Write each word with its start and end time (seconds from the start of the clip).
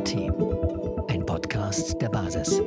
Demokratie. 0.00 0.30
Ein 1.08 1.26
Podcast 1.26 2.00
der 2.00 2.08
Basis. 2.08 2.60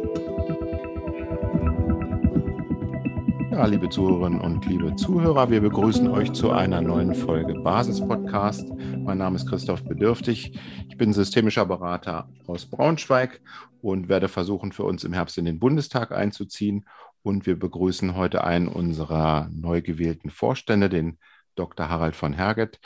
Ja, 3.52 3.66
liebe 3.66 3.90
Zuhörerinnen 3.90 4.40
und 4.40 4.66
liebe 4.66 4.96
Zuhörer, 4.96 5.50
wir 5.50 5.62
begrüßen 5.62 6.08
euch 6.10 6.32
zu 6.34 6.52
einer 6.52 6.82
neuen 6.82 7.16
Folge 7.16 7.56
Basis 7.56 8.02
Podcast. 8.02 8.70
Mein 8.98 9.18
Name 9.18 9.38
ist 9.38 9.48
Christoph 9.48 9.84
Bedürftig. 9.84 10.60
Ich 10.90 10.98
bin 10.98 11.14
systemischer 11.14 11.66
Berater 11.66 12.30
aus 12.46 12.66
Braunschweig 12.66 13.42
und 13.82 14.10
werde 14.10 14.28
versuchen, 14.28 14.72
für 14.72 14.84
uns 14.84 15.04
im 15.04 15.14
Herbst 15.14 15.38
in 15.38 15.46
den 15.46 15.60
Bundestag 15.60 16.12
einzuziehen. 16.12 16.86
Und 17.24 17.48
wir 17.48 17.58
begrüßen 17.58 18.16
heute 18.16 18.44
einen 18.44 18.68
unserer 18.68 19.50
neu 19.52 19.82
gewählten 19.82 20.30
Vorstände, 20.30 20.90
den 20.90 21.18
Dr. 21.56 21.90
Harald 21.90 22.16
von 22.16 22.34
Herget. 22.34 22.80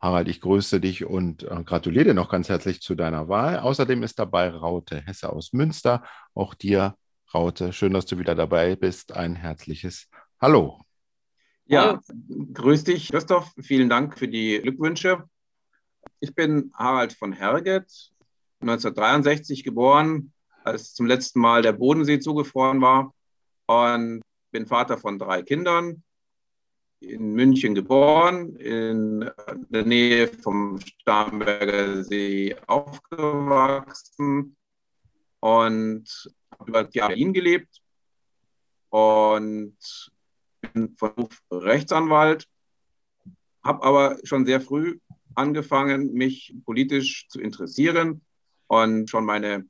Harald, 0.00 0.28
ich 0.28 0.40
grüße 0.40 0.80
dich 0.80 1.04
und 1.04 1.42
äh, 1.42 1.64
gratuliere 1.64 2.06
dir 2.06 2.14
noch 2.14 2.30
ganz 2.30 2.48
herzlich 2.48 2.80
zu 2.80 2.94
deiner 2.94 3.28
Wahl. 3.28 3.58
Außerdem 3.58 4.02
ist 4.04 4.18
dabei 4.18 4.48
Raute 4.50 5.00
Hesse 5.00 5.32
aus 5.32 5.52
Münster. 5.52 6.04
Auch 6.34 6.54
dir, 6.54 6.96
Raute, 7.34 7.72
schön, 7.72 7.92
dass 7.92 8.06
du 8.06 8.18
wieder 8.18 8.36
dabei 8.36 8.76
bist. 8.76 9.12
Ein 9.12 9.34
herzliches 9.34 10.08
Hallo. 10.40 10.80
Ja, 11.66 12.00
grüß 12.54 12.84
dich, 12.84 13.10
Christoph. 13.10 13.52
Vielen 13.60 13.88
Dank 13.88 14.16
für 14.18 14.28
die 14.28 14.60
Glückwünsche. 14.62 15.24
Ich 16.20 16.32
bin 16.34 16.70
Harald 16.74 17.12
von 17.12 17.32
Herget, 17.32 18.12
1963 18.60 19.64
geboren, 19.64 20.32
als 20.62 20.94
zum 20.94 21.06
letzten 21.06 21.40
Mal 21.40 21.62
der 21.62 21.72
Bodensee 21.72 22.20
zugefroren 22.20 22.80
war 22.80 23.12
und 23.66 24.22
bin 24.52 24.66
Vater 24.66 24.96
von 24.96 25.18
drei 25.18 25.42
Kindern 25.42 26.04
in 27.00 27.32
München 27.34 27.74
geboren, 27.74 28.56
in 28.56 29.30
der 29.68 29.84
Nähe 29.84 30.28
vom 30.28 30.80
Starnberger 30.80 32.02
See 32.04 32.56
aufgewachsen 32.66 34.56
und 35.40 36.04
habe 36.50 36.70
über 36.70 36.88
Jahre 36.92 37.12
in 37.12 37.18
Berlin 37.18 37.32
gelebt 37.32 37.82
und 38.90 39.76
bin 40.60 40.96
von 40.96 41.14
Beruf 41.14 41.40
Rechtsanwalt, 41.50 42.46
habe 43.62 43.82
aber 43.84 44.18
schon 44.24 44.44
sehr 44.44 44.60
früh 44.60 44.98
angefangen, 45.34 46.12
mich 46.12 46.54
politisch 46.64 47.28
zu 47.28 47.40
interessieren 47.40 48.22
und 48.66 49.08
schon 49.08 49.24
meine 49.24 49.68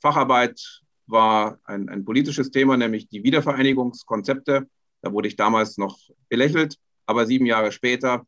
Facharbeit 0.00 0.82
war 1.06 1.58
ein, 1.64 1.88
ein 1.88 2.04
politisches 2.04 2.50
Thema, 2.50 2.76
nämlich 2.76 3.08
die 3.08 3.22
Wiedervereinigungskonzepte 3.22 4.68
da 5.02 5.12
wurde 5.12 5.28
ich 5.28 5.36
damals 5.36 5.78
noch 5.78 5.98
belächelt, 6.28 6.76
aber 7.06 7.26
sieben 7.26 7.46
Jahre 7.46 7.72
später 7.72 8.26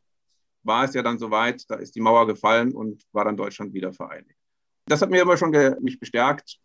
war 0.62 0.84
es 0.84 0.94
ja 0.94 1.02
dann 1.02 1.18
soweit, 1.18 1.68
da 1.68 1.76
ist 1.76 1.94
die 1.94 2.00
Mauer 2.00 2.26
gefallen 2.26 2.72
und 2.72 3.02
war 3.12 3.24
dann 3.24 3.36
Deutschland 3.36 3.74
wieder 3.74 3.92
vereinigt. 3.92 4.38
Das 4.86 5.02
hat 5.02 5.10
mir 5.10 5.22
immer 5.22 5.36
schon 5.36 5.50
mich 5.80 5.98
bestärkt, 5.98 6.58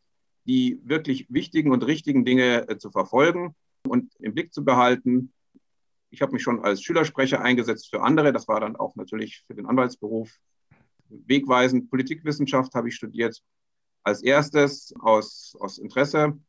die 0.46 0.80
wirklich 0.84 1.28
wichtigen 1.30 1.72
und 1.72 1.86
richtigen 1.86 2.26
Dinge 2.26 2.68
äh, 2.70 2.78
zu 2.78 2.90
verfolgen 2.90 3.56
und 3.88 4.14
im 4.20 4.34
Blick 4.34 4.54
zu 4.54 4.64
behalten. 4.64 5.34
Ich 6.10 6.22
habe 6.22 6.32
mich 6.32 6.42
schon 6.42 6.64
als 6.64 6.82
Schülersprecher 6.82 7.42
eingesetzt 7.42 7.90
für 7.90 8.02
andere. 8.02 8.32
Das 8.32 8.48
war 8.48 8.60
dann 8.60 8.76
auch 8.76 8.96
natürlich 8.96 9.44
für 9.46 9.56
den 9.56 9.66
Anwaltsberuf 9.66 10.32
wegweisend. 11.10 11.90
Politikwissenschaft 11.90 12.74
habe 12.76 12.90
ich 12.90 12.96
studiert 12.96 13.42
als 14.04 14.24
erstes 14.24 14.94
aus, 15.00 15.56
aus 15.60 15.78
Interesse. 15.78 16.40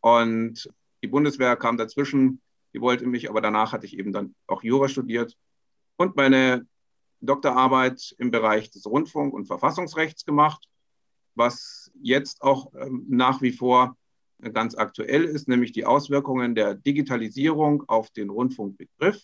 Und 0.00 0.70
die 1.02 1.08
Bundeswehr 1.08 1.56
kam 1.56 1.76
dazwischen. 1.76 2.40
Die 2.76 2.82
wollte 2.82 3.06
mich, 3.06 3.30
aber 3.30 3.40
danach 3.40 3.72
hatte 3.72 3.86
ich 3.86 3.98
eben 3.98 4.12
dann 4.12 4.34
auch 4.46 4.62
Jura 4.62 4.88
studiert 4.88 5.34
und 5.96 6.14
meine 6.14 6.68
Doktorarbeit 7.22 8.14
im 8.18 8.30
Bereich 8.30 8.70
des 8.70 8.84
Rundfunk- 8.84 9.32
und 9.32 9.46
Verfassungsrechts 9.46 10.26
gemacht, 10.26 10.68
was 11.34 11.90
jetzt 12.02 12.42
auch 12.42 12.74
ähm, 12.74 13.06
nach 13.08 13.40
wie 13.40 13.52
vor 13.52 13.96
ganz 14.52 14.74
aktuell 14.74 15.24
ist, 15.24 15.48
nämlich 15.48 15.72
die 15.72 15.86
Auswirkungen 15.86 16.54
der 16.54 16.74
Digitalisierung 16.74 17.82
auf 17.88 18.10
den 18.10 18.28
Rundfunkbegriff 18.28 19.22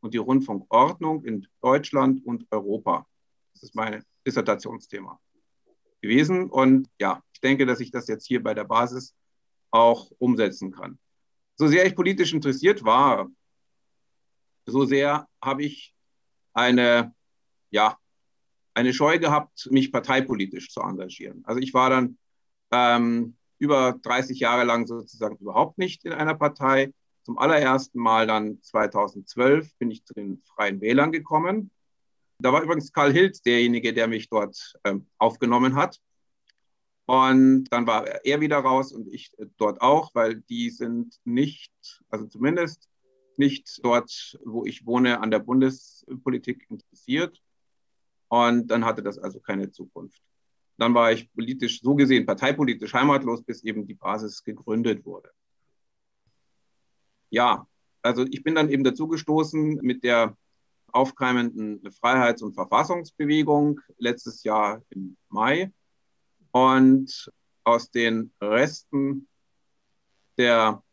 und 0.00 0.14
die 0.14 0.18
Rundfunkordnung 0.18 1.24
in 1.24 1.46
Deutschland 1.60 2.24
und 2.24 2.46
Europa. 2.50 3.06
Das 3.52 3.64
ist 3.64 3.74
mein 3.74 4.02
Dissertationsthema 4.26 5.20
gewesen. 6.00 6.48
Und 6.48 6.88
ja, 6.98 7.22
ich 7.34 7.40
denke, 7.42 7.66
dass 7.66 7.80
ich 7.80 7.90
das 7.90 8.08
jetzt 8.08 8.26
hier 8.26 8.42
bei 8.42 8.54
der 8.54 8.64
Basis 8.64 9.14
auch 9.70 10.10
umsetzen 10.16 10.70
kann 10.72 10.98
so 11.56 11.66
sehr 11.68 11.86
ich 11.86 11.94
politisch 11.94 12.32
interessiert 12.32 12.84
war, 12.84 13.30
so 14.66 14.84
sehr 14.84 15.28
habe 15.42 15.64
ich 15.64 15.94
eine, 16.52 17.14
ja, 17.70 17.98
eine 18.74 18.92
Scheu 18.92 19.18
gehabt, 19.18 19.68
mich 19.70 19.92
parteipolitisch 19.92 20.70
zu 20.70 20.80
engagieren. 20.80 21.42
Also 21.44 21.60
ich 21.60 21.74
war 21.74 21.90
dann 21.90 22.18
ähm, 22.72 23.36
über 23.58 23.98
30 24.02 24.40
Jahre 24.40 24.64
lang 24.64 24.86
sozusagen 24.86 25.36
überhaupt 25.36 25.78
nicht 25.78 26.04
in 26.04 26.12
einer 26.12 26.34
Partei. 26.34 26.92
Zum 27.22 27.38
allerersten 27.38 27.98
Mal 27.98 28.26
dann 28.26 28.60
2012 28.62 29.76
bin 29.78 29.90
ich 29.90 30.04
zu 30.04 30.12
den 30.12 30.42
Freien 30.42 30.80
Wählern 30.80 31.12
gekommen. 31.12 31.70
Da 32.38 32.52
war 32.52 32.62
übrigens 32.62 32.92
Karl 32.92 33.12
Hilz 33.12 33.42
derjenige, 33.42 33.94
der 33.94 34.08
mich 34.08 34.28
dort 34.28 34.74
ähm, 34.84 35.06
aufgenommen 35.18 35.76
hat. 35.76 36.00
Und 37.06 37.64
dann 37.70 37.86
war 37.86 38.06
er 38.06 38.40
wieder 38.40 38.58
raus 38.58 38.92
und 38.92 39.08
ich 39.12 39.32
dort 39.58 39.80
auch, 39.82 40.14
weil 40.14 40.40
die 40.42 40.70
sind 40.70 41.20
nicht, 41.24 41.72
also 42.08 42.26
zumindest 42.26 42.88
nicht 43.36 43.84
dort, 43.84 44.38
wo 44.44 44.64
ich 44.64 44.86
wohne, 44.86 45.20
an 45.20 45.30
der 45.30 45.40
Bundespolitik 45.40 46.66
interessiert. 46.70 47.42
Und 48.28 48.68
dann 48.68 48.84
hatte 48.84 49.02
das 49.02 49.18
also 49.18 49.38
keine 49.38 49.70
Zukunft. 49.70 50.22
Dann 50.78 50.94
war 50.94 51.12
ich 51.12 51.30
politisch, 51.32 51.82
so 51.82 51.94
gesehen, 51.94 52.26
parteipolitisch 52.26 52.94
heimatlos, 52.94 53.42
bis 53.42 53.62
eben 53.62 53.86
die 53.86 53.94
Basis 53.94 54.42
gegründet 54.42 55.04
wurde. 55.04 55.30
Ja, 57.30 57.66
also 58.02 58.24
ich 58.30 58.42
bin 58.42 58.54
dann 58.54 58.70
eben 58.70 58.82
dazu 58.82 59.08
gestoßen 59.08 59.80
mit 59.82 60.04
der 60.04 60.36
aufkeimenden 60.88 61.82
Freiheits- 61.92 62.42
und 62.42 62.54
Verfassungsbewegung 62.54 63.80
letztes 63.98 64.42
Jahr 64.44 64.82
im 64.90 65.16
Mai 65.28 65.72
und 66.54 67.32
aus 67.64 67.90
den 67.90 68.32
Resten 68.40 69.26
der, 70.38 70.84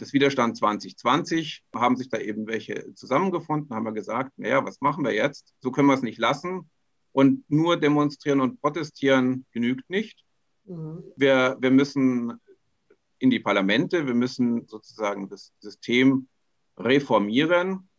des 0.00 0.14
Widerstands 0.14 0.60
2020 0.60 1.62
haben 1.74 1.96
sich 1.96 2.08
da 2.08 2.18
eben 2.18 2.46
welche 2.46 2.94
zusammengefunden, 2.94 3.76
haben 3.76 3.84
wir 3.84 3.92
gesagt, 3.92 4.32
naja, 4.38 4.64
was 4.64 4.80
machen 4.80 5.04
wir 5.04 5.12
jetzt? 5.12 5.54
So 5.60 5.70
können 5.70 5.88
wir 5.88 5.94
es 5.94 6.00
nicht 6.00 6.18
lassen. 6.18 6.70
Und 7.12 7.44
nur 7.50 7.78
demonstrieren 7.78 8.40
und 8.40 8.58
protestieren 8.62 9.44
genügt 9.52 9.90
nicht. 9.90 10.24
Mhm. 10.64 11.04
Wir, 11.16 11.58
wir 11.60 11.70
müssen 11.70 12.40
in 13.18 13.28
die 13.28 13.40
Parlamente, 13.40 14.06
wir 14.06 14.14
müssen 14.14 14.66
sozusagen 14.68 15.28
das 15.28 15.52
System 15.58 16.28
reformieren. 16.78 17.90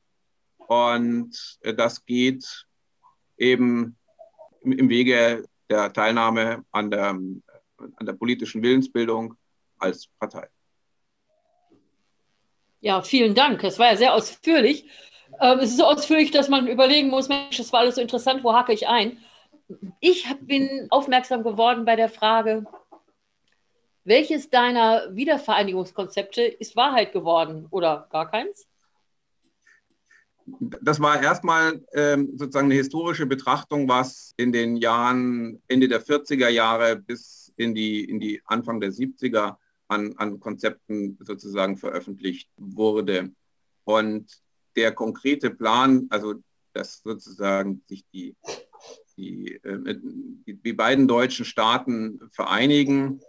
Und 0.58 1.60
das 1.62 2.04
geht 2.04 2.66
eben 3.38 3.96
im 4.62 4.90
Wege 4.90 5.46
der 5.70 5.92
Teilnahme 5.94 6.64
an 6.72 6.92
der, 6.92 7.10
an 7.10 7.44
der 8.06 8.14
politischen 8.14 8.62
Willensbildung 8.62 9.36
als 9.78 10.08
Partei. 10.20 10.48
Ja, 12.80 13.02
vielen 13.02 13.36
Dank. 13.36 13.62
Das 13.62 13.80
war 13.80 13.92
ja 13.92 13.98
sehr 13.98 14.14
ausführlich. 14.14 14.86
Ähm, 15.42 15.60
es 15.60 15.72
ist 15.72 15.78
so 15.78 15.86
ausführlich, 15.86 16.32
dass 16.32 16.50
man 16.50 16.68
überlegen 16.68 17.10
muss, 17.10 17.28
Mensch, 17.28 17.58
das 17.58 17.74
war 17.74 17.82
alles 17.82 17.96
so 17.96 18.02
interessant, 18.02 18.44
wo 18.44 18.54
hacke 18.54 18.74
ich 18.74 18.88
ein? 18.88 19.18
Ich 20.00 20.26
bin 20.42 20.88
aufmerksam 20.90 21.44
geworden 21.44 21.86
bei 21.86 21.96
der 21.96 22.10
Frage, 22.10 22.66
welches 24.06 24.50
deiner 24.50 25.14
Wiedervereinigungskonzepte 25.14 26.42
ist 26.44 26.78
Wahrheit 26.78 27.12
geworden 27.12 27.68
oder 27.72 28.08
gar 28.10 28.32
keins? 28.32 28.68
Das 30.82 31.00
war 31.02 31.22
erstmal 31.22 31.84
ähm, 31.94 32.32
sozusagen 32.38 32.68
eine 32.68 32.76
historische 32.76 33.26
Betrachtung, 33.26 33.88
was 33.90 34.34
in 34.38 34.52
den 34.52 34.78
Jahren 34.78 35.62
Ende 35.68 35.88
der 35.88 36.02
40er 36.02 36.48
Jahre 36.48 36.96
bis 36.96 37.52
in 37.58 37.76
die, 37.76 38.06
in 38.06 38.20
die 38.20 38.42
Anfang 38.46 38.80
der 38.80 38.92
70er 38.92 39.58
an, 39.90 40.14
an 40.18 40.40
Konzepten 40.40 41.18
sozusagen 41.22 41.78
veröffentlicht 41.78 42.50
wurde. 42.58 43.32
Und 43.84 44.42
der 44.76 44.94
konkrete 44.94 45.50
Plan, 45.50 46.08
also 46.10 46.36
dass 46.74 47.02
sozusagen 47.04 47.82
sich 47.88 48.06
die, 48.14 48.36
die, 49.18 49.56
äh, 49.64 49.96
die, 50.46 50.74
beiden 50.74 51.08
deutschen 51.08 51.46
Staaten 51.46 52.20
vereinigen 52.32 53.20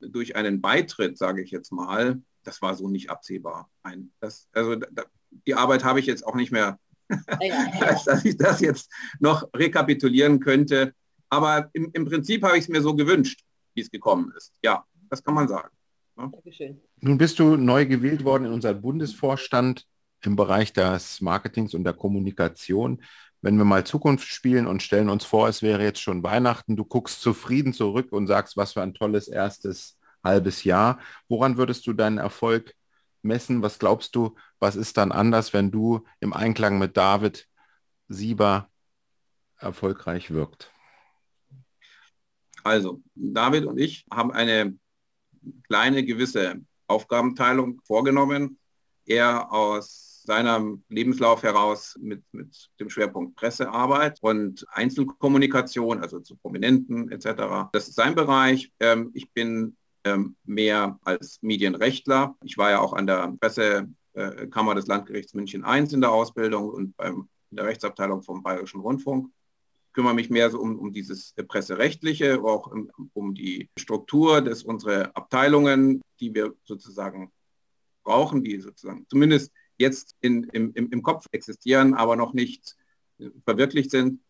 durch 0.00 0.36
einen 0.36 0.60
Beitritt, 0.60 1.16
sage 1.16 1.42
ich 1.42 1.50
jetzt 1.50 1.72
mal, 1.72 2.20
das 2.44 2.60
war 2.62 2.74
so 2.74 2.88
nicht 2.88 3.10
absehbar. 3.10 3.70
Ein, 3.82 4.12
das, 4.20 4.48
also 4.52 4.76
da, 4.76 5.04
die 5.46 5.54
Arbeit 5.54 5.84
habe 5.84 6.00
ich 6.00 6.06
jetzt 6.06 6.26
auch 6.26 6.34
nicht 6.34 6.52
mehr, 6.52 6.78
ja, 7.10 7.18
ja. 7.40 7.98
dass 8.06 8.24
ich 8.24 8.36
das 8.36 8.60
jetzt 8.60 8.90
noch 9.20 9.48
rekapitulieren 9.54 10.40
könnte. 10.40 10.94
Aber 11.28 11.70
im, 11.72 11.90
im 11.92 12.04
Prinzip 12.04 12.42
habe 12.44 12.56
ich 12.56 12.64
es 12.64 12.68
mir 12.68 12.82
so 12.82 12.94
gewünscht, 12.94 13.42
wie 13.74 13.80
es 13.80 13.90
gekommen 13.90 14.32
ist. 14.36 14.52
Ja, 14.62 14.84
das 15.10 15.22
kann 15.22 15.34
man 15.34 15.48
sagen. 15.48 15.70
Ja. 16.16 16.30
Nun 17.00 17.18
bist 17.18 17.38
du 17.38 17.56
neu 17.56 17.86
gewählt 17.86 18.24
worden 18.24 18.46
in 18.46 18.52
unseren 18.52 18.80
Bundesvorstand 18.80 19.84
im 20.22 20.36
Bereich 20.36 20.72
des 20.72 21.20
Marketings 21.20 21.74
und 21.74 21.84
der 21.84 21.92
Kommunikation. 21.92 23.02
wenn 23.42 23.58
wir 23.58 23.64
mal 23.64 23.84
Zukunft 23.84 24.26
spielen 24.26 24.66
und 24.66 24.82
stellen 24.82 25.08
uns 25.08 25.24
vor, 25.24 25.48
es 25.48 25.62
wäre 25.62 25.82
jetzt 25.82 26.00
schon 26.00 26.22
Weihnachten, 26.24 26.74
du 26.74 26.84
guckst 26.84 27.20
zufrieden 27.20 27.72
zurück 27.74 28.10
und 28.10 28.26
sagst, 28.26 28.56
was 28.56 28.72
für 28.72 28.82
ein 28.82 28.94
tolles 28.94 29.28
erstes 29.28 29.98
halbes 30.24 30.64
Jahr. 30.64 30.98
Woran 31.28 31.56
würdest 31.56 31.86
du 31.86 31.92
deinen 31.92 32.18
Erfolg 32.18 32.74
messen? 33.26 33.62
Was 33.62 33.78
glaubst 33.78 34.14
du, 34.16 34.34
was 34.58 34.76
ist 34.76 34.96
dann 34.96 35.12
anders, 35.12 35.52
wenn 35.52 35.70
du 35.70 36.04
im 36.20 36.32
Einklang 36.32 36.78
mit 36.78 36.96
David 36.96 37.48
Sieber 38.08 38.70
erfolgreich 39.58 40.30
wirkt? 40.30 40.70
Also, 42.64 43.00
David 43.14 43.66
und 43.66 43.78
ich 43.78 44.06
haben 44.10 44.32
eine 44.32 44.76
kleine 45.68 46.04
gewisse 46.04 46.60
Aufgabenteilung 46.88 47.80
vorgenommen. 47.84 48.58
Er 49.04 49.52
aus 49.52 50.16
seinem 50.26 50.82
Lebenslauf 50.88 51.42
heraus 51.44 51.96
mit, 52.00 52.24
mit 52.32 52.68
dem 52.80 52.90
Schwerpunkt 52.90 53.36
Pressearbeit 53.36 54.18
und 54.20 54.66
Einzelkommunikation, 54.70 56.00
also 56.00 56.18
zu 56.20 56.36
Prominenten 56.36 57.10
etc. 57.12 57.70
Das 57.72 57.88
ist 57.88 57.94
sein 57.94 58.14
Bereich. 58.16 58.72
Ähm, 58.80 59.12
ich 59.14 59.30
bin 59.30 59.76
mehr 60.44 60.98
als 61.02 61.38
Medienrechtler. 61.42 62.36
Ich 62.44 62.58
war 62.58 62.70
ja 62.70 62.80
auch 62.80 62.92
an 62.92 63.06
der 63.06 63.34
Pressekammer 63.40 64.74
des 64.74 64.86
Landgerichts 64.86 65.34
München 65.34 65.64
I 65.66 65.78
in 65.92 66.00
der 66.00 66.12
Ausbildung 66.12 66.70
und 66.70 66.96
beim, 66.96 67.28
in 67.50 67.56
der 67.56 67.66
Rechtsabteilung 67.66 68.22
vom 68.22 68.42
Bayerischen 68.42 68.80
Rundfunk 68.80 69.30
kümmere 69.96 70.14
mich 70.14 70.28
mehr 70.28 70.50
so 70.50 70.60
um, 70.60 70.78
um 70.78 70.92
dieses 70.92 71.32
Presserechtliche, 71.48 72.42
auch 72.42 72.66
um, 72.66 72.90
um 73.14 73.34
die 73.34 73.70
Struktur 73.78 74.42
des 74.42 74.62
unsere 74.62 75.16
Abteilungen, 75.16 76.02
die 76.20 76.34
wir 76.34 76.54
sozusagen 76.64 77.32
brauchen, 78.04 78.44
die 78.44 78.60
sozusagen 78.60 79.06
zumindest 79.08 79.52
jetzt 79.78 80.14
in, 80.20 80.44
im, 80.52 80.72
im 80.74 81.02
Kopf 81.02 81.26
existieren, 81.32 81.94
aber 81.94 82.14
noch 82.14 82.34
nicht 82.34 82.76
verwirklicht 83.46 83.90
sind, 83.90 84.20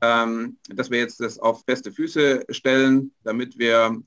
ähm, 0.00 0.56
dass 0.68 0.90
wir 0.90 0.98
jetzt 0.98 1.20
das 1.20 1.38
auf 1.38 1.64
feste 1.66 1.92
Füße 1.92 2.46
stellen, 2.48 3.12
damit 3.22 3.58
wir 3.58 3.86
ähm, 3.86 4.06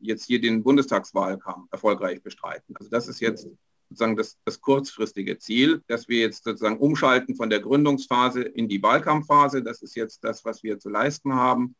jetzt 0.00 0.24
hier 0.24 0.40
den 0.40 0.62
Bundestagswahlkampf 0.62 1.68
erfolgreich 1.70 2.22
bestreiten. 2.22 2.74
Also 2.76 2.90
das 2.90 3.08
ist 3.08 3.20
jetzt 3.20 3.48
sozusagen 3.88 4.16
das, 4.16 4.38
das 4.44 4.60
kurzfristige 4.60 5.38
Ziel, 5.38 5.82
dass 5.88 6.08
wir 6.08 6.20
jetzt 6.20 6.44
sozusagen 6.44 6.78
umschalten 6.78 7.34
von 7.34 7.50
der 7.50 7.60
Gründungsphase 7.60 8.42
in 8.42 8.68
die 8.68 8.82
Wahlkampfphase. 8.82 9.62
Das 9.62 9.82
ist 9.82 9.96
jetzt 9.96 10.22
das, 10.22 10.44
was 10.44 10.62
wir 10.62 10.78
zu 10.78 10.88
leisten 10.88 11.34
haben 11.34 11.74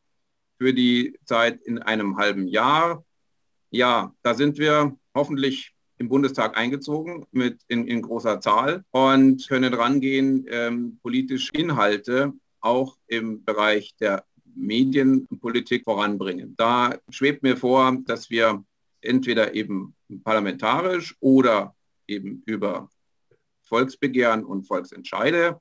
für 0.58 0.74
die 0.74 1.18
Zeit 1.24 1.62
in 1.62 1.78
einem 1.78 2.16
halben 2.16 2.48
Jahr. 2.48 3.04
Ja, 3.70 4.12
da 4.22 4.34
sind 4.34 4.58
wir 4.58 4.96
hoffentlich 5.14 5.72
im 5.98 6.08
Bundestag 6.08 6.56
eingezogen 6.56 7.26
mit 7.30 7.60
in, 7.68 7.86
in 7.86 8.02
großer 8.02 8.40
Zahl 8.40 8.84
und 8.90 9.46
können 9.48 9.72
rangehen, 9.72 10.46
ähm, 10.48 10.98
politisch 11.02 11.50
Inhalte 11.52 12.32
auch 12.60 12.96
im 13.06 13.44
Bereich 13.44 13.94
der 14.00 14.24
Medienpolitik 14.54 15.84
voranbringen. 15.84 16.54
Da 16.56 16.98
schwebt 17.08 17.42
mir 17.42 17.56
vor, 17.56 17.96
dass 18.06 18.30
wir 18.30 18.64
entweder 19.00 19.54
eben 19.54 19.94
parlamentarisch 20.24 21.16
oder 21.20 21.74
eben 22.06 22.42
über 22.46 22.90
Volksbegehren 23.62 24.44
und 24.44 24.64
Volksentscheide 24.64 25.60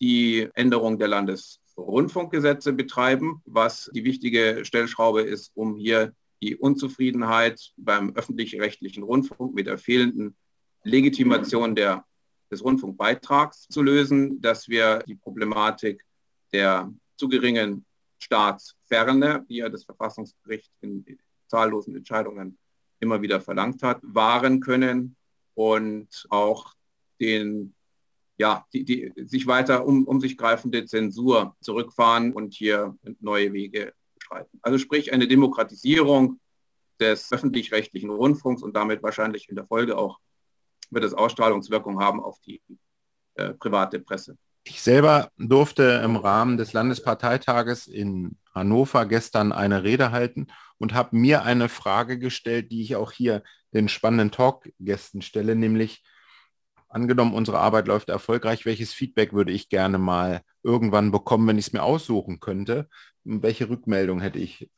die 0.00 0.48
Änderung 0.54 0.98
der 0.98 1.08
Landesrundfunkgesetze 1.08 2.72
betreiben, 2.72 3.42
was 3.44 3.90
die 3.94 4.04
wichtige 4.04 4.64
Stellschraube 4.64 5.22
ist, 5.22 5.52
um 5.54 5.76
hier 5.76 6.12
die 6.42 6.56
Unzufriedenheit 6.56 7.72
beim 7.76 8.14
öffentlich-rechtlichen 8.14 9.04
Rundfunk 9.04 9.54
mit 9.54 9.68
der 9.68 9.78
fehlenden 9.78 10.34
Legitimation 10.82 11.76
der, 11.76 12.04
des 12.50 12.64
Rundfunkbeitrags 12.64 13.68
zu 13.68 13.82
lösen, 13.82 14.40
dass 14.40 14.68
wir 14.68 14.98
die 15.06 15.14
Problematik 15.14 16.04
der 16.52 16.92
zu 17.16 17.28
geringen 17.28 17.84
Staatsferne, 18.22 19.44
die 19.48 19.56
ja 19.56 19.68
das 19.68 19.84
Verfassungsgericht 19.84 20.70
in 20.80 21.04
zahllosen 21.48 21.96
Entscheidungen 21.96 22.58
immer 23.00 23.20
wieder 23.20 23.40
verlangt 23.40 23.82
hat, 23.82 24.00
wahren 24.02 24.60
können 24.60 25.16
und 25.54 26.26
auch 26.30 26.74
den, 27.20 27.74
ja, 28.38 28.64
die, 28.72 28.84
die 28.84 29.12
sich 29.16 29.46
weiter 29.46 29.84
um, 29.84 30.06
um 30.06 30.20
sich 30.20 30.38
greifende 30.38 30.84
Zensur 30.86 31.56
zurückfahren 31.60 32.32
und 32.32 32.54
hier 32.54 32.96
neue 33.20 33.52
Wege 33.52 33.92
beschreiten. 34.14 34.58
Also 34.62 34.78
sprich 34.78 35.12
eine 35.12 35.26
Demokratisierung 35.26 36.40
des 37.00 37.32
öffentlich-rechtlichen 37.32 38.10
Rundfunks 38.10 38.62
und 38.62 38.76
damit 38.76 39.02
wahrscheinlich 39.02 39.48
in 39.48 39.56
der 39.56 39.66
Folge 39.66 39.98
auch 39.98 40.20
wird 40.90 41.04
es 41.04 41.14
Ausstrahlungswirkung 41.14 42.00
haben 42.00 42.20
auf 42.20 42.38
die 42.40 42.62
äh, 43.34 43.54
private 43.54 43.98
Presse. 43.98 44.36
Ich 44.64 44.82
selber 44.82 45.30
durfte 45.38 46.00
im 46.04 46.16
Rahmen 46.16 46.56
des 46.56 46.72
Landesparteitages 46.72 47.88
in 47.88 48.36
Hannover 48.54 49.06
gestern 49.06 49.52
eine 49.52 49.82
Rede 49.82 50.12
halten 50.12 50.46
und 50.78 50.94
habe 50.94 51.16
mir 51.16 51.42
eine 51.44 51.68
Frage 51.68 52.18
gestellt, 52.18 52.70
die 52.70 52.82
ich 52.82 52.96
auch 52.96 53.12
hier 53.12 53.42
den 53.72 53.88
spannenden 53.88 54.30
Talk-Gästen 54.30 55.22
stelle, 55.22 55.56
nämlich 55.56 56.02
angenommen, 56.88 57.34
unsere 57.34 57.58
Arbeit 57.58 57.88
läuft 57.88 58.08
erfolgreich, 58.10 58.66
welches 58.66 58.92
Feedback 58.92 59.32
würde 59.32 59.52
ich 59.52 59.68
gerne 59.68 59.98
mal 59.98 60.42
irgendwann 60.62 61.10
bekommen, 61.10 61.48
wenn 61.48 61.58
ich 61.58 61.68
es 61.68 61.72
mir 61.72 61.82
aussuchen 61.82 62.38
könnte? 62.38 62.88
Welche 63.24 63.68
Rückmeldung 63.68 64.20
hätte 64.20 64.38
ich 64.38 64.70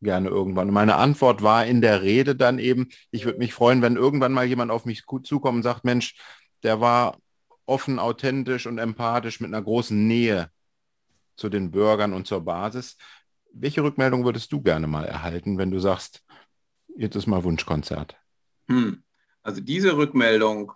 gerne 0.00 0.28
irgendwann? 0.28 0.68
Und 0.68 0.74
meine 0.74 0.96
Antwort 0.96 1.42
war 1.42 1.64
in 1.64 1.80
der 1.80 2.02
Rede 2.02 2.34
dann 2.36 2.58
eben, 2.58 2.88
ich 3.10 3.24
würde 3.24 3.38
mich 3.38 3.54
freuen, 3.54 3.82
wenn 3.82 3.96
irgendwann 3.96 4.32
mal 4.32 4.46
jemand 4.46 4.70
auf 4.70 4.84
mich 4.84 5.04
zukommt 5.22 5.56
und 5.56 5.62
sagt, 5.62 5.84
Mensch, 5.84 6.16
der 6.62 6.80
war 6.80 7.16
offen, 7.70 7.98
authentisch 7.98 8.66
und 8.66 8.78
empathisch 8.78 9.40
mit 9.40 9.48
einer 9.48 9.62
großen 9.62 10.06
Nähe 10.06 10.50
zu 11.36 11.48
den 11.48 11.70
Bürgern 11.70 12.12
und 12.12 12.26
zur 12.26 12.44
Basis. 12.44 12.98
Welche 13.52 13.82
Rückmeldung 13.82 14.24
würdest 14.24 14.52
du 14.52 14.60
gerne 14.60 14.86
mal 14.86 15.04
erhalten, 15.04 15.56
wenn 15.56 15.70
du 15.70 15.78
sagst, 15.78 16.24
jetzt 16.96 17.16
ist 17.16 17.26
mal 17.26 17.44
Wunschkonzert? 17.44 18.16
Hm. 18.68 19.02
Also 19.42 19.60
diese 19.60 19.96
Rückmeldung, 19.96 20.72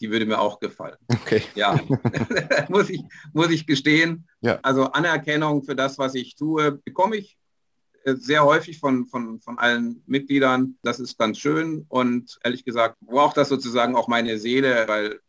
die 0.00 0.10
würde 0.10 0.26
mir 0.26 0.38
auch 0.38 0.60
gefallen. 0.60 0.96
Okay. 1.08 1.42
Ja, 1.54 1.80
muss, 2.68 2.90
ich, 2.90 3.02
muss 3.32 3.50
ich 3.50 3.66
gestehen. 3.66 4.28
Ja. 4.40 4.58
Also 4.62 4.84
Anerkennung 4.92 5.62
für 5.62 5.76
das, 5.76 5.96
was 5.96 6.14
ich 6.14 6.34
tue, 6.34 6.72
bekomme 6.72 7.16
ich 7.16 7.38
äh, 8.04 8.16
sehr 8.16 8.44
häufig 8.44 8.78
von, 8.78 9.06
von, 9.06 9.40
von 9.40 9.58
allen 9.58 10.02
Mitgliedern. 10.06 10.76
Das 10.82 11.00
ist 11.00 11.18
ganz 11.18 11.38
schön 11.38 11.86
und 11.88 12.38
ehrlich 12.44 12.64
gesagt 12.64 12.98
braucht 13.00 13.36
das 13.36 13.48
sozusagen 13.48 13.94
auch 13.96 14.08
meine 14.08 14.38
Seele, 14.38 14.86
weil 14.88 15.20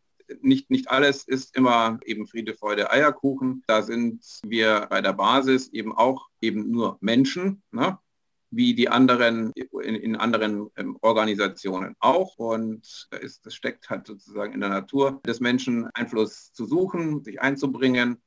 nicht, 0.42 0.70
nicht 0.70 0.90
alles 0.90 1.24
ist 1.24 1.56
immer 1.56 2.00
eben 2.06 2.28
Friede, 2.28 2.54
Freude, 2.54 2.92
Eierkuchen. 2.92 3.64
Da 3.68 3.82
sind 3.82 4.24
wir 4.44 4.88
bei 4.90 5.02
der 5.02 5.14
Basis 5.14 5.70
eben 5.70 5.96
auch 5.96 6.28
eben 6.42 6.70
nur 6.72 6.98
Menschen, 7.02 7.64
ne? 7.72 7.98
wie 8.50 8.74
die 8.74 8.90
anderen 8.90 9.52
in, 9.54 9.96
in 9.96 10.16
anderen 10.16 10.70
ähm, 10.78 10.98
Organisationen 11.02 11.96
auch. 12.00 12.38
Und 12.38 13.08
es, 13.22 13.42
das 13.42 13.56
steckt 13.56 13.90
halt 13.90 14.08
sozusagen 14.08 14.54
in 14.54 14.62
der 14.62 14.70
Natur 14.70 15.22
des 15.26 15.40
Menschen, 15.40 15.90
Einfluss 15.94 16.52
zu 16.54 16.66
suchen, 16.66 17.24
sich 17.24 17.42
einzubringen 17.42 18.22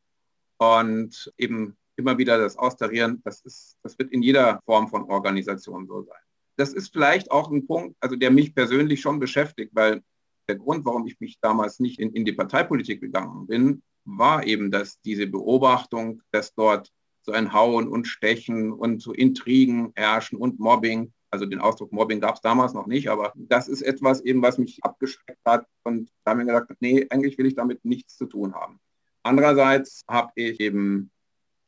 und 0.58 1.32
eben 1.38 1.76
immer 1.96 2.18
wieder 2.18 2.38
das 2.38 2.56
Austarieren. 2.56 3.22
Das, 3.24 3.40
ist, 3.42 3.78
das 3.82 3.98
wird 3.98 4.12
in 4.12 4.22
jeder 4.22 4.60
Form 4.64 4.88
von 4.88 5.04
Organisation 5.04 5.86
so 5.86 6.02
sein. 6.02 6.20
Das 6.56 6.74
ist 6.74 6.92
vielleicht 6.92 7.30
auch 7.30 7.50
ein 7.50 7.66
Punkt, 7.66 7.96
also 8.00 8.16
der 8.16 8.30
mich 8.30 8.54
persönlich 8.54 9.00
schon 9.00 9.18
beschäftigt, 9.18 9.70
weil 9.74 10.02
der 10.50 10.58
Grund, 10.58 10.84
warum 10.84 11.06
ich 11.06 11.20
mich 11.20 11.38
damals 11.40 11.78
nicht 11.78 12.00
in, 12.00 12.12
in 12.12 12.24
die 12.24 12.32
Parteipolitik 12.32 13.00
gegangen 13.00 13.46
bin, 13.46 13.82
war 14.04 14.44
eben, 14.44 14.72
dass 14.72 15.00
diese 15.02 15.28
Beobachtung, 15.28 16.22
dass 16.32 16.54
dort 16.54 16.90
so 17.22 17.32
ein 17.32 17.52
Hauen 17.52 17.86
und 17.86 18.06
Stechen 18.08 18.72
und 18.72 19.00
so 19.00 19.12
Intrigen 19.12 19.92
herrschen 19.94 20.38
und 20.38 20.58
Mobbing. 20.58 21.12
Also 21.30 21.46
den 21.46 21.60
Ausdruck 21.60 21.92
Mobbing 21.92 22.20
gab 22.20 22.34
es 22.34 22.40
damals 22.40 22.72
noch 22.74 22.88
nicht, 22.88 23.08
aber 23.08 23.32
das 23.36 23.68
ist 23.68 23.82
etwas 23.82 24.22
eben, 24.22 24.42
was 24.42 24.58
mich 24.58 24.82
abgeschreckt 24.82 25.38
hat 25.46 25.66
und 25.84 26.10
da 26.24 26.34
mir 26.34 26.46
gedacht, 26.46 26.70
nee, 26.80 27.06
eigentlich 27.10 27.38
will 27.38 27.46
ich 27.46 27.54
damit 27.54 27.84
nichts 27.84 28.16
zu 28.16 28.26
tun 28.26 28.54
haben. 28.54 28.80
Andererseits 29.22 30.02
habe 30.08 30.32
ich 30.34 30.58
eben 30.58 31.12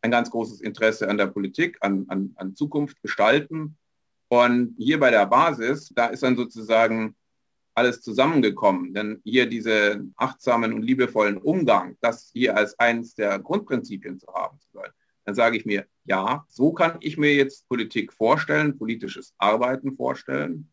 ein 0.00 0.10
ganz 0.10 0.30
großes 0.30 0.60
Interesse 0.60 1.08
an 1.08 1.18
der 1.18 1.28
Politik, 1.28 1.78
an, 1.80 2.06
an, 2.08 2.32
an 2.34 2.56
Zukunft 2.56 3.00
gestalten. 3.02 3.76
Und 4.28 4.74
hier 4.78 4.98
bei 4.98 5.10
der 5.12 5.26
Basis, 5.26 5.92
da 5.94 6.06
ist 6.06 6.24
dann 6.24 6.36
sozusagen 6.36 7.14
alles 7.74 8.00
zusammengekommen. 8.02 8.94
Denn 8.94 9.20
hier 9.24 9.46
diese 9.46 10.04
achtsamen 10.16 10.72
und 10.72 10.82
liebevollen 10.82 11.38
Umgang, 11.38 11.96
das 12.00 12.30
hier 12.32 12.56
als 12.56 12.78
eines 12.78 13.14
der 13.14 13.38
Grundprinzipien 13.38 14.18
zu 14.18 14.26
haben 14.32 14.58
zu 14.60 14.68
sein, 14.72 14.90
dann 15.24 15.34
sage 15.34 15.56
ich 15.56 15.64
mir, 15.64 15.86
ja, 16.04 16.44
so 16.48 16.72
kann 16.72 16.96
ich 17.00 17.16
mir 17.16 17.34
jetzt 17.34 17.68
Politik 17.68 18.12
vorstellen, 18.12 18.76
politisches 18.76 19.34
Arbeiten 19.38 19.96
vorstellen. 19.96 20.70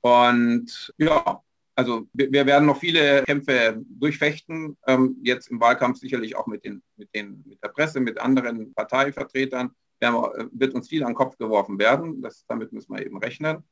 Und 0.00 0.94
ja, 0.96 1.42
also 1.74 2.08
wir, 2.12 2.32
wir 2.32 2.46
werden 2.46 2.66
noch 2.66 2.78
viele 2.78 3.22
Kämpfe 3.24 3.82
durchfechten, 3.88 4.76
ähm, 4.86 5.16
jetzt 5.22 5.50
im 5.50 5.60
Wahlkampf 5.60 5.98
sicherlich 5.98 6.36
auch 6.36 6.46
mit, 6.46 6.64
den, 6.64 6.82
mit, 6.96 7.14
den, 7.14 7.44
mit 7.46 7.62
der 7.62 7.68
Presse, 7.68 8.00
mit 8.00 8.18
anderen 8.18 8.74
Parteivertretern. 8.74 9.70
Wir, 9.98 10.08
äh, 10.08 10.46
wird 10.52 10.74
uns 10.74 10.88
viel 10.88 11.02
an 11.02 11.10
den 11.10 11.14
Kopf 11.14 11.36
geworfen 11.36 11.78
werden, 11.78 12.22
das, 12.22 12.44
damit 12.46 12.72
müssen 12.72 12.94
wir 12.94 13.04
eben 13.04 13.18
rechnen. 13.18 13.62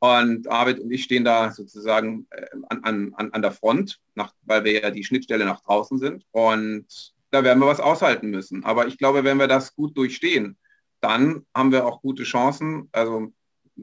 Und 0.00 0.44
David 0.44 0.78
und 0.80 0.90
ich 0.90 1.04
stehen 1.04 1.24
da 1.24 1.50
sozusagen 1.50 2.26
äh, 2.30 2.46
an, 2.68 3.12
an, 3.14 3.32
an 3.32 3.42
der 3.42 3.52
Front, 3.52 4.00
nach, 4.14 4.32
weil 4.42 4.64
wir 4.64 4.80
ja 4.80 4.90
die 4.90 5.04
Schnittstelle 5.04 5.44
nach 5.44 5.60
draußen 5.62 5.98
sind. 5.98 6.24
Und 6.30 6.86
da 7.30 7.42
werden 7.42 7.58
wir 7.58 7.66
was 7.66 7.80
aushalten 7.80 8.30
müssen. 8.30 8.64
Aber 8.64 8.86
ich 8.86 8.96
glaube, 8.96 9.24
wenn 9.24 9.38
wir 9.38 9.48
das 9.48 9.74
gut 9.74 9.96
durchstehen, 9.96 10.56
dann 11.00 11.46
haben 11.54 11.72
wir 11.72 11.84
auch 11.84 12.00
gute 12.00 12.22
Chancen. 12.22 12.88
Also 12.92 13.32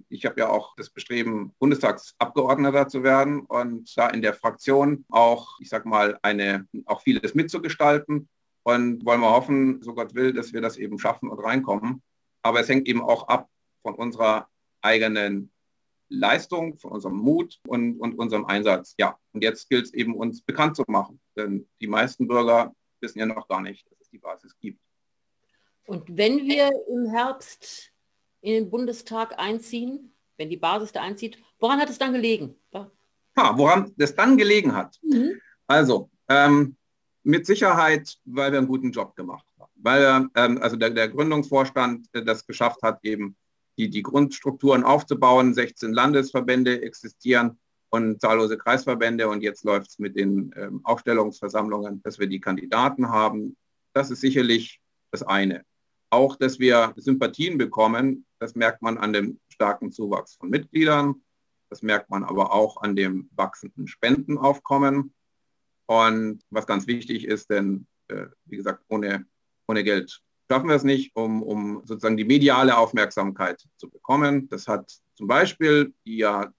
ich 0.09 0.25
habe 0.25 0.39
ja 0.39 0.49
auch 0.49 0.75
das 0.75 0.89
Bestreben, 0.89 1.53
Bundestagsabgeordneter 1.59 2.87
zu 2.87 3.03
werden 3.03 3.41
und 3.41 3.95
da 3.97 4.09
in 4.09 4.21
der 4.21 4.33
Fraktion 4.33 5.05
auch, 5.09 5.59
ich 5.59 5.69
sag 5.69 5.85
mal, 5.85 6.17
eine, 6.21 6.67
auch 6.85 7.01
vieles 7.01 7.35
mitzugestalten. 7.35 8.29
Und 8.63 9.05
wollen 9.05 9.21
wir 9.21 9.29
hoffen, 9.29 9.83
so 9.83 9.93
Gott 9.93 10.15
will, 10.15 10.33
dass 10.33 10.51
wir 10.51 10.61
das 10.61 10.77
eben 10.77 10.97
schaffen 10.97 11.29
und 11.29 11.39
reinkommen. 11.39 12.01
Aber 12.41 12.61
es 12.61 12.69
hängt 12.69 12.87
eben 12.87 13.01
auch 13.01 13.27
ab 13.27 13.47
von 13.83 13.93
unserer 13.93 14.47
eigenen 14.81 15.51
Leistung, 16.09 16.77
von 16.77 16.91
unserem 16.91 17.17
Mut 17.17 17.59
und, 17.67 17.99
und 17.99 18.17
unserem 18.17 18.45
Einsatz. 18.45 18.95
Ja, 18.97 19.17
und 19.33 19.43
jetzt 19.43 19.69
gilt 19.69 19.85
es 19.85 19.93
eben, 19.93 20.15
uns 20.15 20.41
bekannt 20.41 20.75
zu 20.75 20.83
machen. 20.87 21.19
Denn 21.35 21.67
die 21.81 21.87
meisten 21.87 22.27
Bürger 22.27 22.73
wissen 23.01 23.19
ja 23.19 23.25
noch 23.25 23.47
gar 23.47 23.61
nicht, 23.61 23.89
dass 23.91 24.01
es 24.01 24.09
die 24.09 24.19
Basis 24.19 24.57
gibt. 24.59 24.79
Und 25.85 26.03
wenn 26.17 26.45
wir 26.45 26.71
im 26.89 27.09
Herbst 27.09 27.91
in 28.41 28.53
den 28.53 28.69
Bundestag 28.69 29.37
einziehen, 29.39 30.13
wenn 30.37 30.49
die 30.49 30.57
Basis 30.57 30.91
da 30.91 31.01
einzieht, 31.01 31.37
woran 31.59 31.79
hat 31.79 31.89
es 31.89 31.97
dann 31.97 32.13
gelegen? 32.13 32.55
Ha, 33.37 33.57
woran 33.57 33.93
es 33.97 34.15
dann 34.15 34.37
gelegen 34.37 34.75
hat? 34.75 34.99
Mhm. 35.01 35.39
Also, 35.67 36.09
ähm, 36.29 36.77
mit 37.23 37.45
Sicherheit, 37.45 38.17
weil 38.23 38.51
wir 38.51 38.59
einen 38.59 38.67
guten 38.67 38.91
Job 38.91 39.15
gemacht 39.15 39.45
haben. 39.59 39.71
Weil 39.75 40.29
ähm, 40.35 40.59
also 40.61 40.75
der, 40.75 40.91
der 40.91 41.09
Gründungsvorstand 41.09 42.07
äh, 42.13 42.23
das 42.23 42.45
geschafft 42.45 42.81
hat, 42.83 42.99
eben 43.03 43.35
die, 43.77 43.89
die 43.89 44.03
Grundstrukturen 44.03 44.83
aufzubauen. 44.83 45.53
16 45.53 45.93
Landesverbände 45.93 46.81
existieren 46.81 47.59
und 47.89 48.21
zahllose 48.21 48.57
Kreisverbände. 48.57 49.27
Und 49.27 49.41
jetzt 49.41 49.63
läuft 49.63 49.89
es 49.89 49.99
mit 49.99 50.15
den 50.15 50.53
ähm, 50.55 50.81
Aufstellungsversammlungen, 50.83 52.01
dass 52.03 52.19
wir 52.19 52.27
die 52.27 52.39
Kandidaten 52.39 53.09
haben. 53.09 53.55
Das 53.93 54.11
ist 54.11 54.21
sicherlich 54.21 54.81
das 55.11 55.23
eine. 55.23 55.63
Auch, 56.09 56.35
dass 56.35 56.59
wir 56.59 56.93
Sympathien 56.97 57.57
bekommen, 57.57 58.25
das 58.39 58.55
merkt 58.55 58.81
man 58.81 58.97
an 58.97 59.13
dem 59.13 59.39
starken 59.49 59.91
Zuwachs 59.91 60.35
von 60.35 60.49
Mitgliedern. 60.49 61.23
Das 61.69 61.81
merkt 61.81 62.09
man 62.09 62.23
aber 62.23 62.53
auch 62.53 62.81
an 62.81 62.95
dem 62.95 63.29
wachsenden 63.35 63.87
Spendenaufkommen. 63.87 65.13
Und 65.87 66.43
was 66.49 66.67
ganz 66.67 66.87
wichtig 66.87 67.25
ist, 67.25 67.49
denn 67.49 67.87
äh, 68.07 68.27
wie 68.45 68.57
gesagt, 68.57 68.83
ohne, 68.87 69.25
ohne 69.67 69.83
Geld 69.83 70.21
schaffen 70.49 70.69
wir 70.69 70.75
es 70.75 70.83
nicht, 70.83 71.15
um, 71.15 71.41
um 71.41 71.81
sozusagen 71.85 72.17
die 72.17 72.25
mediale 72.25 72.77
Aufmerksamkeit 72.77 73.63
zu 73.77 73.89
bekommen. 73.89 74.47
Das 74.49 74.67
hat 74.67 74.91
zum 75.15 75.27
Beispiel 75.27 75.93
die 76.05 76.17
ja 76.17 76.51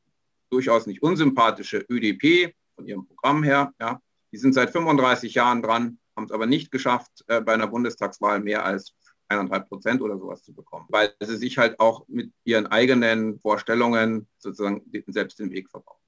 durchaus 0.50 0.86
nicht 0.86 1.02
unsympathische 1.02 1.84
ÖDP 1.88 2.54
von 2.74 2.86
ihrem 2.86 3.06
Programm 3.06 3.42
her, 3.42 3.72
ja, 3.80 4.00
die 4.32 4.38
sind 4.38 4.52
seit 4.52 4.70
35 4.70 5.34
Jahren 5.34 5.62
dran, 5.62 5.98
haben 6.16 6.24
es 6.24 6.32
aber 6.32 6.46
nicht 6.46 6.70
geschafft, 6.70 7.24
äh, 7.28 7.40
bei 7.40 7.54
einer 7.54 7.66
Bundestagswahl 7.66 8.40
mehr 8.40 8.64
als 8.64 8.94
eineinhalb 9.28 9.68
Prozent 9.68 10.00
oder 10.02 10.18
sowas 10.18 10.42
zu 10.42 10.52
bekommen, 10.52 10.86
weil 10.88 11.12
sie 11.20 11.36
sich 11.36 11.58
halt 11.58 11.80
auch 11.80 12.06
mit 12.08 12.32
ihren 12.44 12.66
eigenen 12.66 13.40
Vorstellungen 13.40 14.28
sozusagen 14.38 14.82
selbst 15.08 15.38
den 15.38 15.50
Weg 15.50 15.68
verbauen. 15.68 15.98